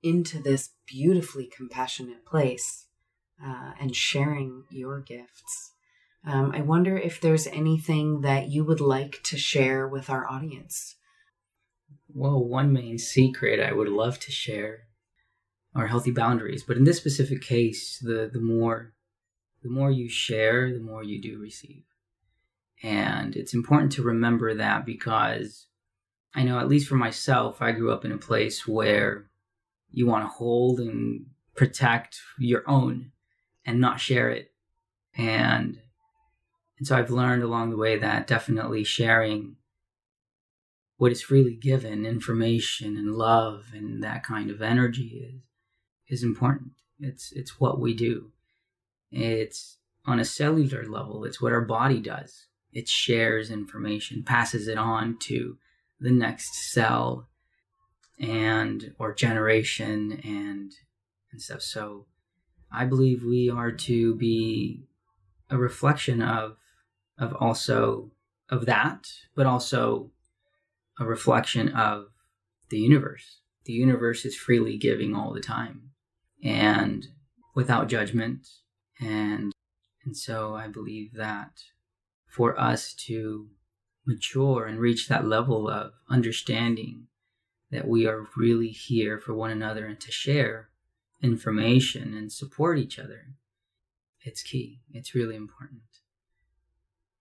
[0.02, 2.86] into this beautifully compassionate place
[3.42, 5.72] uh, and sharing your gifts.
[6.26, 10.96] Um, I wonder if there's anything that you would like to share with our audience.
[12.08, 14.84] Well, one main secret I would love to share
[15.74, 16.62] are healthy boundaries.
[16.62, 18.93] But in this specific case, the the more
[19.64, 21.82] the more you share, the more you do receive.
[22.82, 25.66] And it's important to remember that because
[26.34, 29.30] I know, at least for myself, I grew up in a place where
[29.90, 33.12] you want to hold and protect your own
[33.64, 34.52] and not share it.
[35.16, 35.78] And
[36.76, 39.56] and so I've learned along the way that definitely sharing
[40.96, 45.40] what is freely given, information and love and that kind of energy is
[46.08, 46.72] is important.
[46.98, 48.32] It's it's what we do.
[49.14, 52.46] It's on a cellular level, it's what our body does.
[52.72, 55.56] It shares information, passes it on to
[56.00, 57.28] the next cell
[58.18, 60.72] and or generation and
[61.32, 61.62] and stuff.
[61.62, 62.06] So
[62.72, 64.84] I believe we are to be
[65.48, 66.56] a reflection of
[67.18, 68.10] of also
[68.50, 70.10] of that, but also
[70.98, 72.06] a reflection of
[72.68, 73.40] the universe.
[73.64, 75.90] The universe is freely giving all the time
[76.42, 77.06] and
[77.54, 78.48] without judgment
[79.00, 79.52] and
[80.04, 81.62] and so I believe that
[82.26, 83.48] for us to
[84.06, 87.06] mature and reach that level of understanding
[87.70, 90.68] that we are really here for one another and to share
[91.22, 93.28] information and support each other.
[94.20, 94.80] It's key.
[94.92, 95.82] It's really important.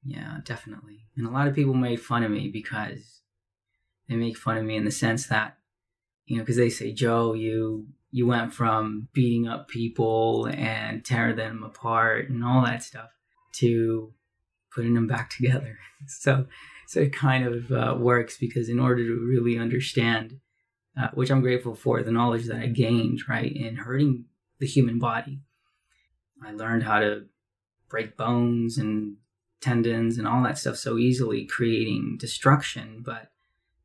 [0.04, 1.06] Yeah, definitely.
[1.16, 3.22] And a lot of people made fun of me because
[4.10, 5.58] they make fun of me in the sense that,
[6.26, 11.36] you know, because they say, Joe, you you went from beating up people and tearing
[11.36, 13.10] them apart and all that stuff
[13.54, 14.14] to
[14.74, 15.80] putting them back together.
[16.08, 16.46] So,
[16.88, 20.40] so it kind of uh, works because in order to really understand,
[20.96, 24.26] uh, which I'm grateful for, the knowledge that I gained right in hurting
[24.60, 25.42] the human body,
[26.46, 27.26] I learned how to
[27.90, 29.16] break bones and
[29.60, 33.02] tendons and all that stuff so easily, creating destruction.
[33.04, 33.32] But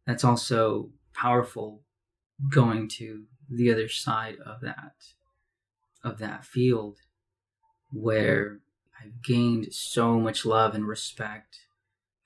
[0.06, 1.80] that's also powerful
[2.50, 4.94] going to the other side of that
[6.04, 6.98] of that field
[7.90, 8.60] where
[9.00, 11.60] I've gained so much love and respect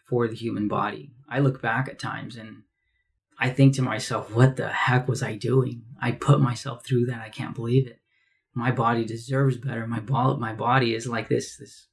[0.08, 1.12] for the human body.
[1.28, 2.62] I look back at times and
[3.38, 5.82] I think to myself, what the heck was I doing?
[6.00, 7.22] I put myself through that.
[7.22, 7.98] I can't believe it.
[8.54, 9.86] My body deserves better.
[9.86, 11.86] My bo- my body is like this this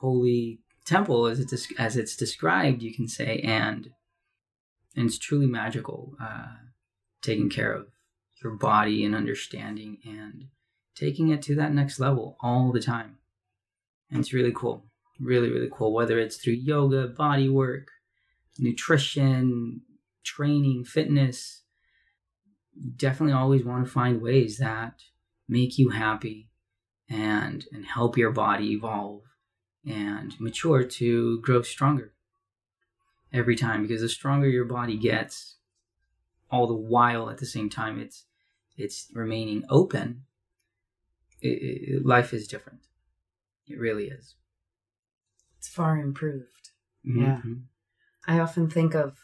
[0.00, 3.90] holy temple as it's as it's described, you can say, and
[4.94, 6.14] and it's truly magical.
[6.20, 6.48] Uh,
[7.22, 7.86] taking care of
[8.42, 10.46] your body and understanding and
[10.94, 13.18] taking it to that next level all the time.
[14.10, 14.84] And it's really cool.
[15.18, 15.92] Really, really cool.
[15.92, 17.88] Whether it's through yoga, body work,
[18.58, 19.82] nutrition,
[20.24, 21.62] training, fitness,
[22.96, 25.02] definitely always want to find ways that
[25.48, 26.48] make you happy
[27.08, 29.22] and and help your body evolve
[29.86, 32.12] and mature to grow stronger
[33.32, 35.55] every time because the stronger your body gets
[36.50, 38.24] all the while at the same time it's
[38.76, 40.22] it's remaining open
[41.40, 42.80] it, it, life is different
[43.68, 44.34] it really is.
[45.58, 46.70] It's far improved.
[47.06, 47.22] Mm-hmm.
[47.22, 47.40] Yeah.
[48.26, 49.16] I often think of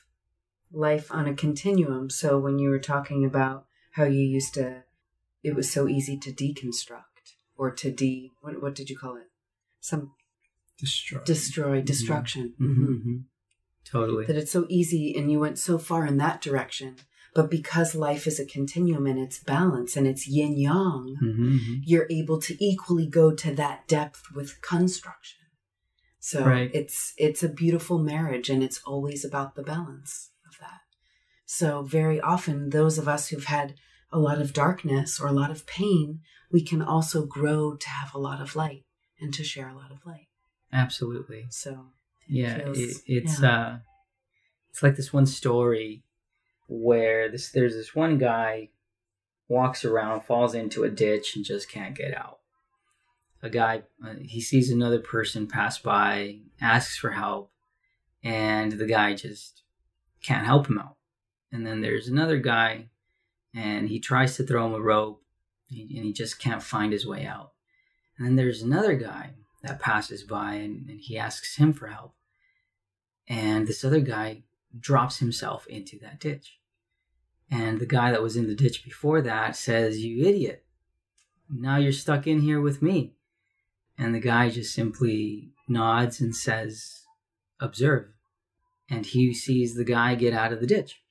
[0.73, 2.11] life on a continuum.
[2.11, 4.85] So when you were talking about how you used to,
[5.43, 9.31] it was so easy to deconstruct or to de, what, what did you call it?
[9.81, 10.13] Some
[10.79, 11.87] destroy, destroy, mm-hmm.
[11.87, 12.55] destruction.
[12.61, 12.85] Mm-hmm.
[12.85, 13.17] Mm-hmm.
[13.85, 14.27] Totally.
[14.27, 16.97] That it's so easy and you went so far in that direction
[17.35, 21.75] but because life is a continuum and it's balance and it's yin yang, mm-hmm, mm-hmm.
[21.85, 25.41] you're able to equally go to that depth with construction.
[26.21, 26.71] So right.
[26.73, 30.81] it's it's a beautiful marriage and it's always about the balance of that.
[31.47, 33.75] So very often those of us who've had
[34.13, 36.21] a lot of darkness or a lot of pain,
[36.51, 38.85] we can also grow to have a lot of light
[39.21, 40.29] and to share a lot of light.
[40.73, 41.47] Absolutely.
[41.51, 41.87] So
[42.29, 43.59] Yeah, feels- it, it's yeah.
[43.59, 43.79] uh,
[44.71, 46.05] it's like this one story
[46.81, 48.71] where this there's this one guy
[49.49, 52.39] walks around, falls into a ditch, and just can't get out.
[53.43, 57.51] A guy uh, he sees another person pass by, asks for help,
[58.23, 59.63] and the guy just
[60.23, 60.97] can't help him out.
[61.51, 62.89] And then there's another guy,
[63.55, 65.23] and he tries to throw him a rope,
[65.71, 67.53] and he, just can't find his way out.
[68.17, 69.31] And then there's another guy
[69.63, 72.15] that passes by, and, and he asks him for help
[73.29, 74.43] and this other guy
[74.79, 76.59] drops himself into that ditch.
[77.53, 80.65] And the guy that was in the ditch before that says, You idiot.
[81.51, 83.13] Now you're stuck in here with me.
[83.99, 87.03] And the guy just simply nods and says,
[87.61, 88.09] Observe.
[88.89, 91.03] And he sees the guy get out of the ditch.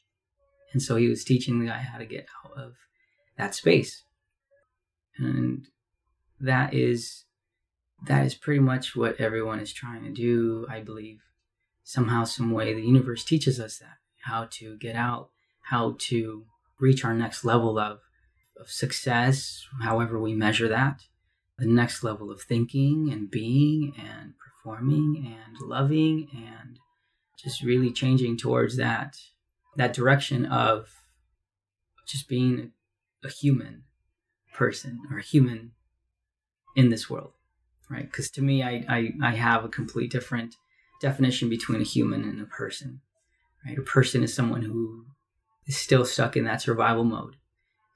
[0.73, 2.73] And so he was teaching the guy how to get out of
[3.37, 4.03] that space.
[5.17, 5.67] And
[6.39, 7.25] that is
[8.07, 11.21] that is pretty much what everyone is trying to do, I believe
[11.83, 15.30] somehow, some way, the universe teaches us that how to get out,
[15.71, 16.45] how to
[16.79, 17.99] reach our next level of,
[18.59, 21.01] of success, however we measure that,
[21.57, 26.77] the next level of thinking and being and performing and loving and
[27.37, 29.15] just really changing towards that
[29.77, 30.89] that direction of
[32.07, 32.71] just being
[33.23, 33.83] a human
[34.53, 35.71] person or a human
[36.75, 37.33] in this world
[37.89, 40.55] right because to me I, I i have a complete different
[41.01, 43.01] definition between a human and a person.
[43.65, 43.77] Right?
[43.77, 45.05] A person is someone who
[45.71, 47.37] is still stuck in that survival mode,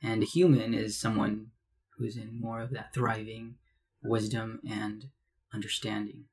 [0.02, 1.52] and a human is someone
[1.98, 3.56] who's in more of that thriving
[4.02, 5.10] wisdom and
[5.54, 6.24] understanding.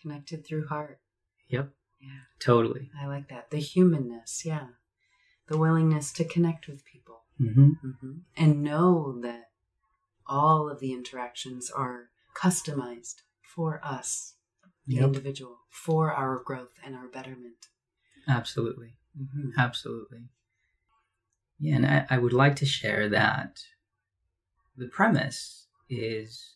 [0.00, 0.98] Connected through heart.
[1.48, 2.20] Yep, Yeah.
[2.38, 2.90] totally.
[2.98, 3.50] I like that.
[3.50, 4.68] The humanness, yeah.
[5.48, 7.24] The willingness to connect with people.
[7.36, 9.50] hmm hmm And know that
[10.26, 14.36] all of the interactions are customized for us,
[14.86, 17.66] the Yep, individual, for our growth and our betterment.
[18.26, 18.94] absolutely.
[19.16, 20.24] Hmm Absolutely.
[21.58, 23.62] Yeah, and I, I would like to share that
[24.76, 26.54] the premise is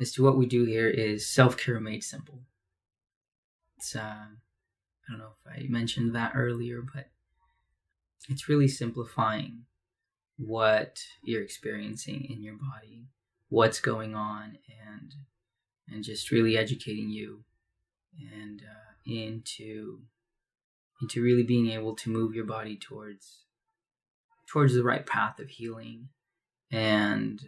[0.00, 2.42] as to what we do here is self care made simple.
[3.76, 7.10] It's uh, I don't know if I mentioned that earlier, but
[8.28, 9.64] it's really simplifying
[10.38, 13.06] what you're experiencing in your body,
[13.48, 14.58] what's going on,
[14.88, 15.14] and
[15.88, 17.44] and just really educating you
[18.34, 20.02] and uh, into
[21.02, 23.44] into really being able to move your body towards
[24.50, 26.08] towards the right path of healing.
[26.70, 27.40] And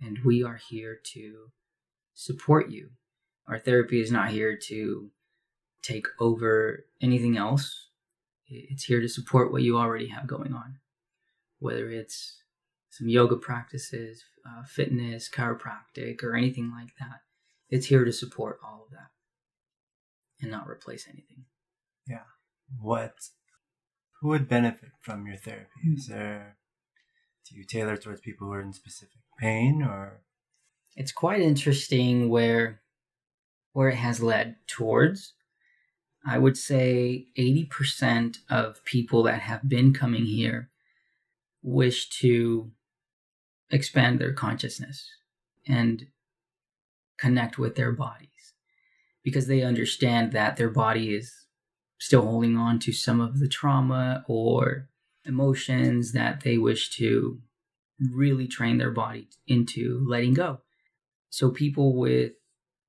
[0.00, 1.50] and we are here to
[2.14, 2.90] support you.
[3.48, 5.10] Our therapy is not here to
[5.82, 7.88] take over anything else.
[8.46, 10.76] It's here to support what you already have going on.
[11.58, 12.42] Whether it's
[12.90, 17.20] some yoga practices uh, fitness chiropractic or anything like that
[17.68, 19.10] it's here to support all of that
[20.40, 21.44] and not replace anything
[22.80, 23.14] What,
[24.20, 25.94] who would benefit from your therapy?
[25.94, 26.12] Is hmm.
[26.14, 26.56] there,
[27.48, 30.22] do you tailor towards people who are in specific pain or?
[30.98, 32.82] it's quite interesting where
[33.72, 35.34] where it has led towards
[36.26, 40.70] i would say 80% of people that have been coming here
[41.62, 42.72] wish to
[43.70, 45.08] expand their consciousness
[45.66, 46.06] and
[47.16, 48.54] connect with their bodies
[49.22, 51.46] because they understand that their body is
[51.98, 54.88] still holding on to some of the trauma or
[55.24, 57.40] emotions that they wish to
[58.12, 60.60] really train their body into letting go.
[61.30, 62.32] So people with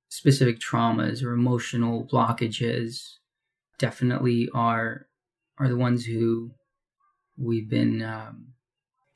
[0.08, 3.16] specific traumas or emotional blockages
[3.78, 5.06] definitely are
[5.58, 6.52] are the ones who
[7.36, 8.54] we've been um,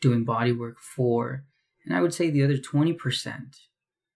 [0.01, 1.45] doing body work for.
[1.85, 2.97] And I would say the other 20%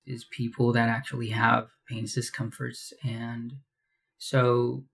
[0.07, 3.55] is people that actually have pains, discomforts, and
[4.19, 4.85] so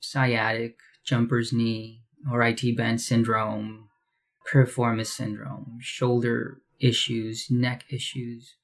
[0.00, 3.88] sciatic, jumper's knee, or IT band syndrome,
[4.50, 8.54] piriformis syndrome, shoulder issues, neck issues,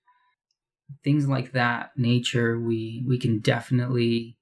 [1.02, 4.36] things like that nature, we, we can definitely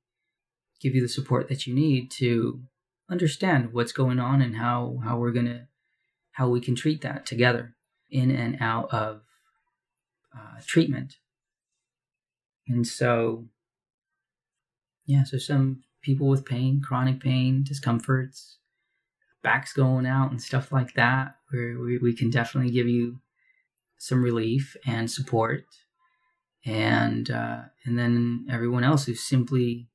[0.80, 2.62] give you the support that you need to
[3.10, 5.66] understand what's going on and how, how we're going to,
[6.32, 7.74] how we can treat that together
[8.10, 9.22] in and out of
[10.36, 11.16] uh, treatment.
[12.66, 13.46] And so,
[15.06, 18.58] yeah, so some people with pain, chronic pain, discomforts,
[19.42, 23.20] backs going out, and stuff like that, where we, we can definitely give you
[23.98, 25.64] some relief and support.
[26.64, 29.88] And uh, and then everyone else who simply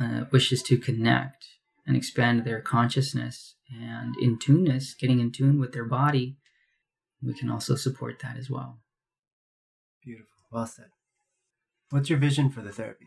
[0.00, 1.46] uh, wishes to connect
[1.86, 6.36] and expand their consciousness and in tuneness, getting in tune with their body,
[7.22, 8.80] we can also support that as well.
[10.04, 10.26] Beautiful.
[10.50, 10.90] Well said.
[11.90, 13.06] What's your vision for the therapy?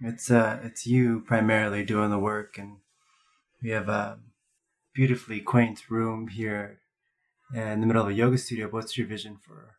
[0.00, 2.78] It's uh, it's you primarily doing the work, and
[3.62, 4.18] we have a
[4.94, 6.80] beautifully quaint room here
[7.54, 8.68] in the middle of a yoga studio.
[8.68, 9.76] What's your vision for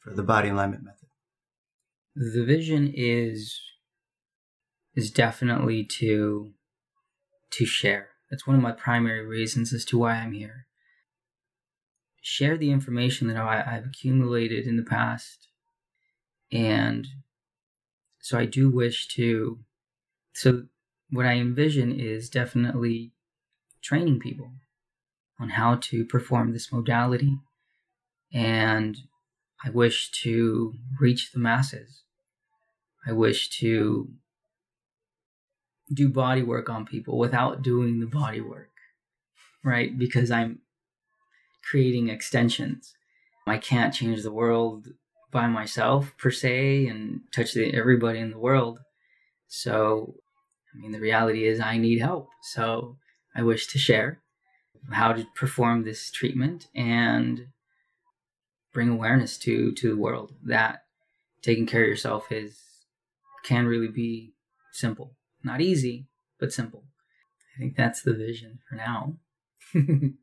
[0.00, 1.08] for the body alignment method?
[2.14, 3.60] The vision is
[4.94, 6.52] is definitely to
[7.50, 8.10] to share.
[8.30, 10.66] That's one of my primary reasons as to why I'm here.
[12.22, 15.48] Share the information that I, I've accumulated in the past,
[16.52, 17.06] and
[18.20, 19.58] so I do wish to.
[20.34, 20.64] So
[21.10, 23.12] what I envision is definitely
[23.82, 24.52] training people
[25.40, 27.38] on how to perform this modality,
[28.32, 28.98] and
[29.64, 32.02] I wish to reach the masses.
[33.06, 34.10] I wish to
[35.92, 38.70] do body work on people without doing the body work,
[39.64, 39.98] right?
[39.98, 40.60] Because I'm
[41.68, 42.94] creating extensions.
[43.46, 44.88] I can't change the world
[45.30, 48.80] by myself per se and touch the, everybody in the world.
[49.48, 50.14] So,
[50.74, 52.28] I mean, the reality is I need help.
[52.42, 52.96] So,
[53.34, 54.20] I wish to share
[54.90, 57.48] how to perform this treatment and
[58.72, 60.84] bring awareness to to the world that
[61.42, 62.58] taking care of yourself is
[63.44, 64.34] can really be
[64.72, 65.16] simple.
[65.42, 66.06] Not easy,
[66.38, 66.84] but simple.
[67.56, 69.16] I think that's the vision for now.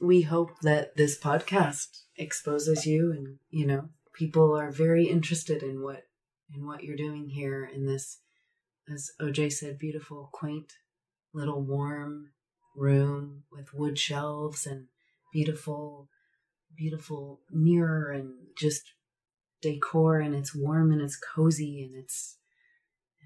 [0.00, 5.82] we hope that this podcast exposes you and you know people are very interested in
[5.82, 6.02] what
[6.54, 8.20] in what you're doing here in this
[8.92, 10.74] as oj said beautiful quaint
[11.32, 12.30] little warm
[12.76, 14.86] room with wood shelves and
[15.32, 16.08] beautiful
[16.76, 18.92] beautiful mirror and just
[19.62, 22.36] decor and it's warm and it's cozy and it's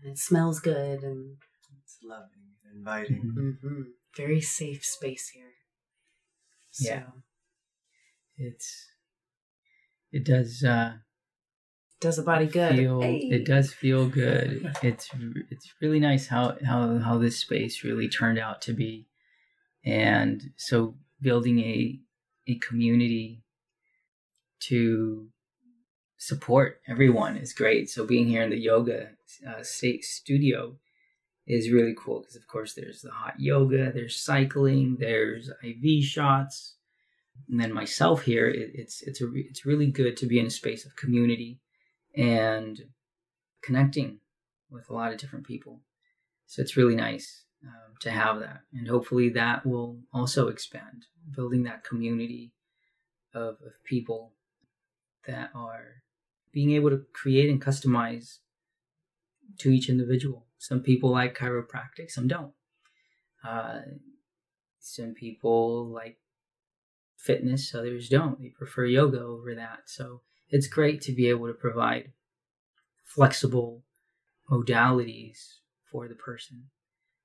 [0.00, 1.36] and it smells good and
[1.82, 3.82] it's loving and inviting mm-hmm.
[4.16, 5.52] very safe space here
[6.70, 6.88] so.
[6.88, 7.02] yeah
[8.38, 8.86] it's
[10.12, 10.94] it does uh
[12.00, 12.76] does the body good.
[12.76, 13.16] feel, hey.
[13.16, 14.72] it does feel good.
[14.82, 15.10] It's
[15.50, 19.08] it's really nice how how how this space really turned out to be.
[19.84, 21.98] And so building a
[22.46, 23.42] a community
[24.60, 25.28] to
[26.18, 27.90] support everyone is great.
[27.90, 29.10] So being here in the yoga
[29.46, 30.76] uh, state studio
[31.46, 36.74] is really cool because of course there's the hot yoga there's cycling there's iv shots
[37.48, 40.50] and then myself here, it, it's it's a it's really good to be in a
[40.50, 41.60] space of community
[42.16, 42.80] and
[43.62, 44.20] connecting
[44.70, 45.80] with a lot of different people.
[46.46, 51.64] So it's really nice um, to have that, and hopefully that will also expand, building
[51.64, 52.52] that community
[53.34, 54.32] of, of people
[55.26, 56.02] that are
[56.52, 58.38] being able to create and customize
[59.58, 60.46] to each individual.
[60.58, 62.52] Some people like chiropractic, some don't.
[63.46, 63.80] Uh,
[64.80, 66.18] some people like
[67.18, 68.40] fitness, others don't.
[68.40, 69.80] They prefer yoga over that.
[69.86, 72.12] So it's great to be able to provide
[73.04, 73.82] flexible
[74.50, 75.56] modalities
[75.90, 76.70] for the person.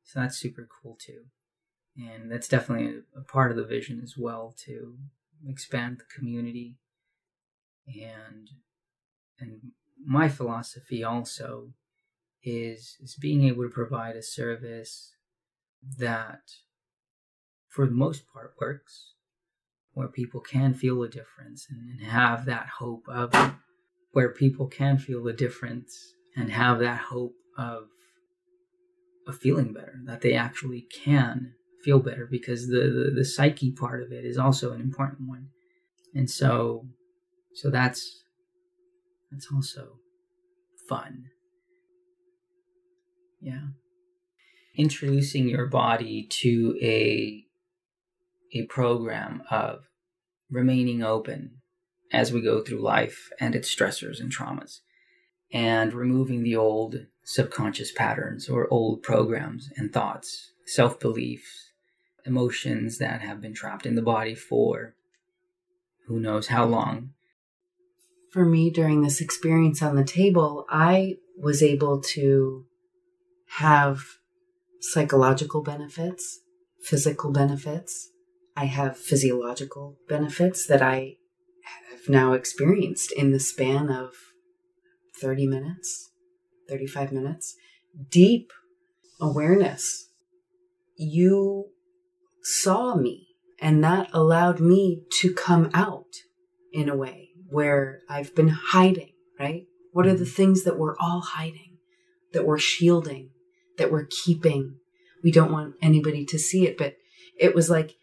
[0.04, 1.26] So that's super cool too.
[1.96, 4.98] And that's definitely a, a part of the vision as well to
[5.48, 6.78] expand the community
[7.88, 8.50] and
[9.40, 9.72] and
[10.06, 11.74] my philosophy also
[12.44, 15.16] is is being able to provide a service
[15.98, 16.42] that
[17.68, 19.13] for the most part works
[19.94, 23.34] where people can feel a difference and, have that hope of
[24.12, 27.88] where people can feel a difference and have that hope of
[29.26, 34.04] of feeling better that they actually can feel better because the, the the psyche part
[34.04, 35.48] of it is also an important one.
[36.14, 36.86] And so
[37.54, 38.24] so that's
[39.32, 40.00] that's also
[40.90, 41.26] fun.
[43.42, 43.68] Yeah.
[44.76, 47.46] Introducing your body to a
[48.54, 49.84] a program of
[50.50, 51.62] remaining open
[52.12, 54.80] as we go through life and its stressors and traumas,
[55.52, 61.72] and removing the old subconscious patterns or old programs and thoughts, self beliefs,
[62.26, 64.96] emotions that have been trapped in the body for
[66.08, 67.12] who knows how long.
[68.32, 72.66] For me, during this experience on the table, I was able to
[73.58, 74.02] have
[74.82, 76.40] psychological benefits,
[76.82, 78.10] physical benefits,
[78.56, 81.18] I have physiological benefits that I
[81.92, 84.14] have now experienced in the span of
[85.20, 86.12] 30 minutes,
[86.70, 87.56] 35 minutes.
[88.10, 88.52] Deep
[89.20, 90.10] awareness.
[90.96, 91.70] You
[92.42, 93.28] saw me,
[93.60, 96.16] and that allowed me to come out
[96.72, 99.64] in a way where I've been hiding, right?
[99.92, 100.34] What are the mm-hmm.
[100.34, 101.78] things that we're all hiding,
[102.34, 103.30] that we're shielding,
[103.78, 104.78] that we're keeping?
[105.24, 106.96] We don't want anybody to see it, but
[107.40, 107.96] it was like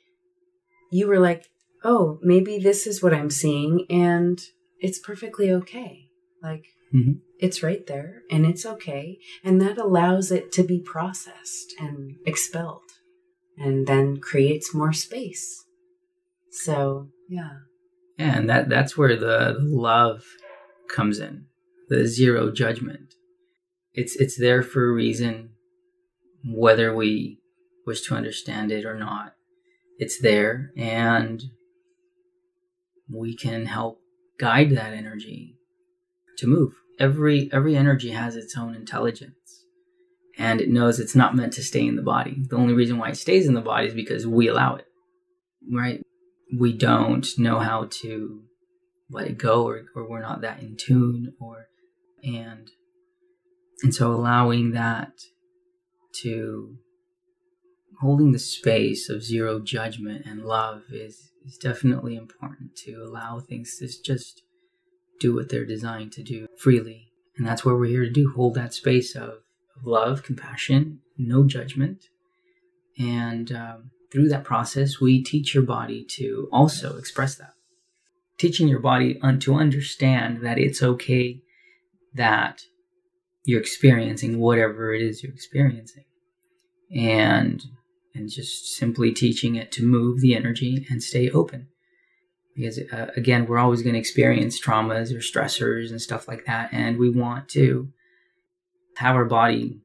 [0.91, 1.47] you were like,
[1.84, 4.38] oh, maybe this is what I'm seeing and
[4.80, 6.09] it's perfectly okay.
[6.43, 7.20] Like, Mhm.
[7.38, 9.18] It's right there and it's okay.
[9.45, 12.91] And that allows it to be processed and expelled
[13.57, 15.64] and then creates more space.
[16.51, 17.61] So, yeah.
[18.18, 20.24] Yeah, and that that's where the, the love
[20.88, 21.47] comes in.
[21.88, 23.14] The zero judgment.
[23.95, 25.51] It's it's there for a reason,
[26.45, 27.38] whether we
[27.86, 29.34] wish to understand it or not.
[30.01, 31.43] It's there and
[33.13, 34.01] we can help
[34.39, 35.57] guide that energy
[36.39, 36.73] to move.
[36.99, 39.67] Every every energy has its own intelligence
[40.39, 42.43] and it knows it's not meant to stay in the body.
[42.49, 44.87] The only reason why it stays in the body is because we allow it.
[45.71, 46.01] Right?
[46.59, 48.43] We don't know how to
[49.11, 51.67] let it go or, or we're not that in tune or
[52.25, 52.71] and
[53.83, 55.13] and so allowing that
[56.23, 56.79] to
[58.01, 63.79] holding the space of zero judgment and love is is definitely important to allow things
[63.79, 64.43] to just
[65.19, 67.13] do what they're designed to do freely.
[67.37, 69.39] And that's what we're here to do hold that space of,
[69.77, 72.05] of love compassion no judgment.
[72.99, 77.53] And um, through that process we teach your body to also express that.
[78.39, 81.43] Teaching your body un- to understand that it's okay
[82.15, 82.65] that
[83.45, 86.05] you're experiencing whatever it is you're experiencing.
[86.95, 87.63] And
[88.15, 91.69] and just simply teaching it to move the energy and stay open.
[92.55, 96.73] Because uh, again we're always going to experience traumas or stressors and stuff like that
[96.73, 97.93] and we want to
[98.97, 99.81] have our body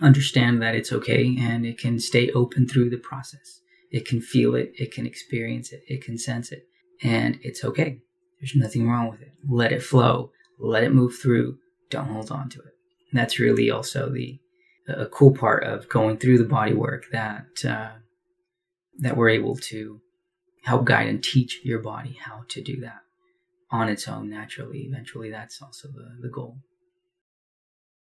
[0.00, 3.60] understand that it's okay and it can stay open through the process.
[3.90, 6.66] It can feel it it can experience it it can sense it
[7.02, 8.00] and it's okay.
[8.40, 9.32] There's nothing wrong with it.
[9.48, 10.32] Let it flow.
[10.58, 11.58] Let it move through.
[11.90, 12.74] Don't hold on to it.
[13.10, 14.38] And that's really also the
[14.88, 17.90] a cool part of going through the body work that uh,
[18.98, 20.00] that we're able to
[20.64, 23.00] help guide and teach your body how to do that
[23.70, 24.80] on its own naturally.
[24.80, 26.58] Eventually, that's also the, the goal.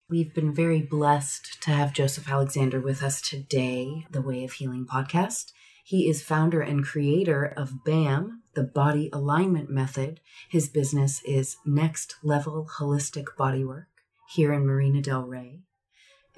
[0.09, 4.85] We've been very blessed to have Joseph Alexander with us today, the Way of Healing
[4.85, 5.51] podcast.
[5.83, 10.21] He is founder and creator of BAM, the Body Alignment Method.
[10.49, 13.85] His business is Next Level Holistic Bodywork
[14.29, 15.61] here in Marina Del Rey.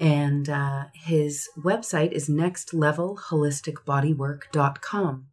[0.00, 5.26] And uh, his website is nextlevelholisticbodywork.com.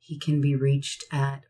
[0.00, 1.44] He can be reached at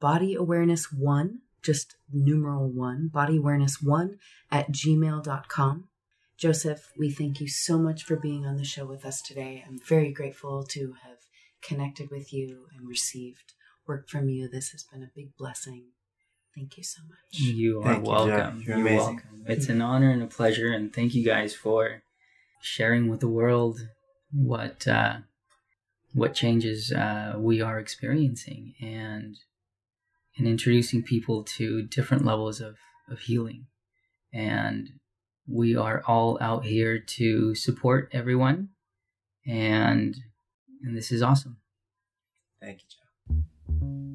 [0.00, 4.16] Body Awareness One, just numeral one, Body Awareness One
[4.50, 5.88] at gmail.com.
[6.38, 9.62] Joseph, we thank you so much for being on the show with us today.
[9.66, 11.18] I'm very grateful to have
[11.62, 13.52] connected with you and received
[13.86, 14.48] work from you.
[14.48, 15.88] This has been a big blessing.
[16.56, 17.38] Thank you so much.
[17.38, 18.62] You are Thank you, welcome.
[18.64, 18.98] You're You're amazing.
[18.98, 19.44] welcome.
[19.46, 22.02] It's an honor and a pleasure, and thank you guys for
[22.62, 23.88] sharing with the world
[24.32, 25.18] what uh,
[26.14, 29.36] what changes uh, we are experiencing and
[30.38, 32.76] and introducing people to different levels of,
[33.10, 33.66] of healing.
[34.32, 34.88] And
[35.46, 38.70] we are all out here to support everyone,
[39.46, 40.16] and
[40.82, 41.58] and this is awesome.
[42.60, 43.05] Thank you, Jeff.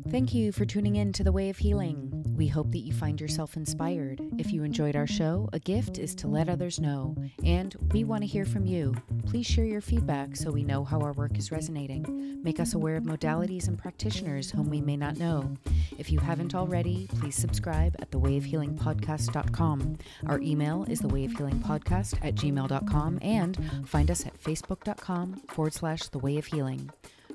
[0.10, 2.12] Thank you for tuning in to The Way of Healing.
[2.36, 4.20] We hope that you find yourself inspired.
[4.38, 7.16] If you enjoyed our show, a gift is to let others know.
[7.46, 8.94] And we want to hear from you.
[9.26, 12.42] Please share your feedback so we know how our work is resonating.
[12.44, 15.54] Make us aware of modalities and practitioners whom we may not know.
[15.98, 19.98] If you haven't already, please subscribe at thewayofhealingpodcast.com.
[20.28, 26.38] Our email is thewayofhealingpodcast at gmail.com and find us at facebook.com forward slash the way
[26.38, 26.90] of healing.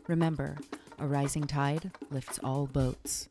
[0.09, 0.59] Remember,
[0.99, 3.29] a rising tide lifts all boats.